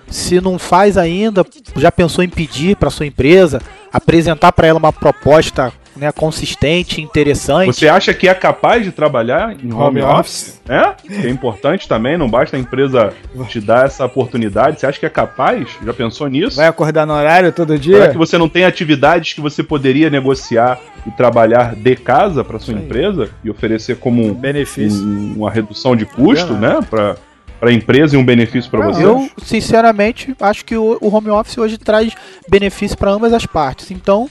[0.08, 3.62] Se não faz ainda, já pensou em pedir para sua empresa,
[3.94, 7.68] apresentar para ela uma proposta né, consistente, interessante?
[7.74, 10.60] Você acha que é capaz de trabalhar em home, Home office?
[10.68, 10.94] É?
[11.08, 13.12] Que é importante também, não basta a empresa
[13.48, 14.80] te dar essa oportunidade.
[14.80, 15.68] Você acha que é capaz?
[15.84, 16.58] Já pensou nisso?
[16.58, 18.10] Vai acordar no horário todo Será dia?
[18.12, 22.74] que você não tem atividades que você poderia negociar e trabalhar de casa para sua
[22.74, 25.02] empresa e oferecer como um- Benefício.
[25.04, 26.82] um- uma redução de custo, Verdade.
[26.82, 27.16] né, para
[27.60, 29.04] para a empresa e um benefício para você?
[29.04, 32.14] Eu, sinceramente, acho que o, o home office hoje traz
[32.50, 33.92] benefício para ambas as partes.
[33.92, 34.30] Então,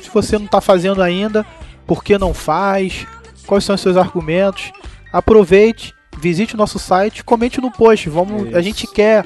[0.00, 1.44] se você não está fazendo ainda,
[1.86, 3.06] por que não faz?
[3.46, 4.72] Quais são os seus argumentos?
[5.12, 8.08] Aproveite, visite o nosso site, comente no post.
[8.08, 9.24] Vamos, a gente quer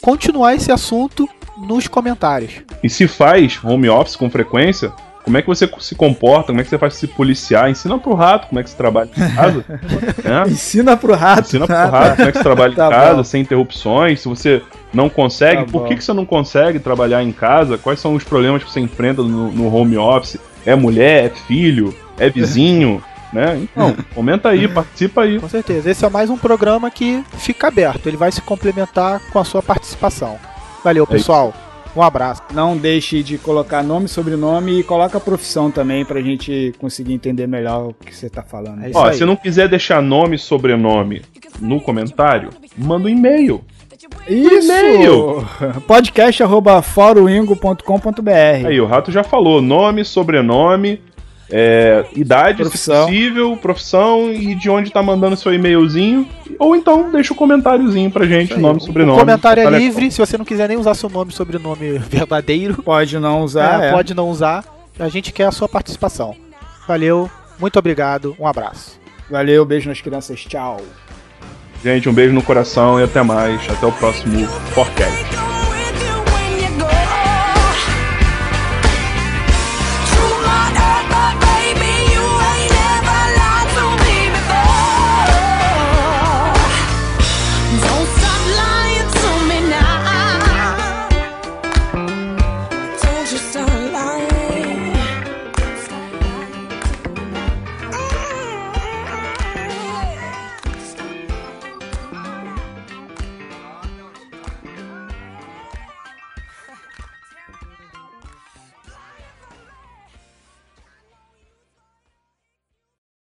[0.00, 2.62] continuar esse assunto nos comentários.
[2.82, 4.92] E se faz home office com frequência,
[5.22, 6.48] como é que você se comporta?
[6.48, 7.70] Como é que você faz se policiar?
[7.70, 9.64] Ensina pro rato como é que se trabalha em casa.
[10.24, 10.42] né?
[10.48, 11.42] Ensina pro rato.
[11.42, 13.24] Ensina pro Ah, rato como é que você trabalha Tá em casa, bom.
[13.24, 14.20] sem interrupções.
[14.20, 14.62] Se você
[14.92, 17.78] não consegue, Tá por que, que você não consegue trabalhar em casa?
[17.78, 20.38] Quais são os problemas que você enfrenta no, no home office?
[20.66, 21.26] É mulher?
[21.26, 21.94] É filho?
[22.18, 23.02] É vizinho?
[23.32, 23.58] né?
[23.62, 25.40] Então, comenta aí, participa aí.
[25.40, 25.90] Com certeza.
[25.90, 28.06] Esse é mais um programa que fica aberto.
[28.06, 30.36] Ele vai se complementar com a sua participação.
[30.84, 31.54] Valeu, É pessoal.
[31.94, 32.42] Um abraço.
[32.52, 37.46] Não deixe de colocar nome, sobrenome e coloca a profissão também pra gente conseguir entender
[37.46, 38.82] melhor o que você tá falando.
[38.84, 39.14] É isso Ó, aí.
[39.14, 41.22] se não quiser deixar nome e sobrenome
[41.60, 43.62] no comentário, manda um e-mail.
[44.26, 44.72] Isso!
[44.72, 45.46] e-mail.
[45.86, 51.00] Podcast arroba foroingo.com.br Aí, o Rato já falou nome, sobrenome,
[51.52, 53.06] é, idade, Profissão.
[53.06, 56.26] se possível, profissão e de onde tá mandando seu e-mailzinho.
[56.58, 59.18] Ou então deixa o comentáriozinho pra gente, nome, o sobrenome.
[59.20, 60.10] comentário é livre.
[60.10, 63.82] Se você não quiser nem usar seu nome e sobrenome verdadeiro, Pode não usar.
[63.84, 63.92] é, é.
[63.92, 64.64] pode não usar.
[64.98, 66.34] A gente quer a sua participação.
[66.88, 68.98] Valeu, muito obrigado, um abraço.
[69.30, 70.40] Valeu, beijo nas crianças.
[70.40, 70.80] Tchau.
[71.84, 73.60] Gente, um beijo no coração e até mais.
[73.68, 75.51] Até o próximo podcast.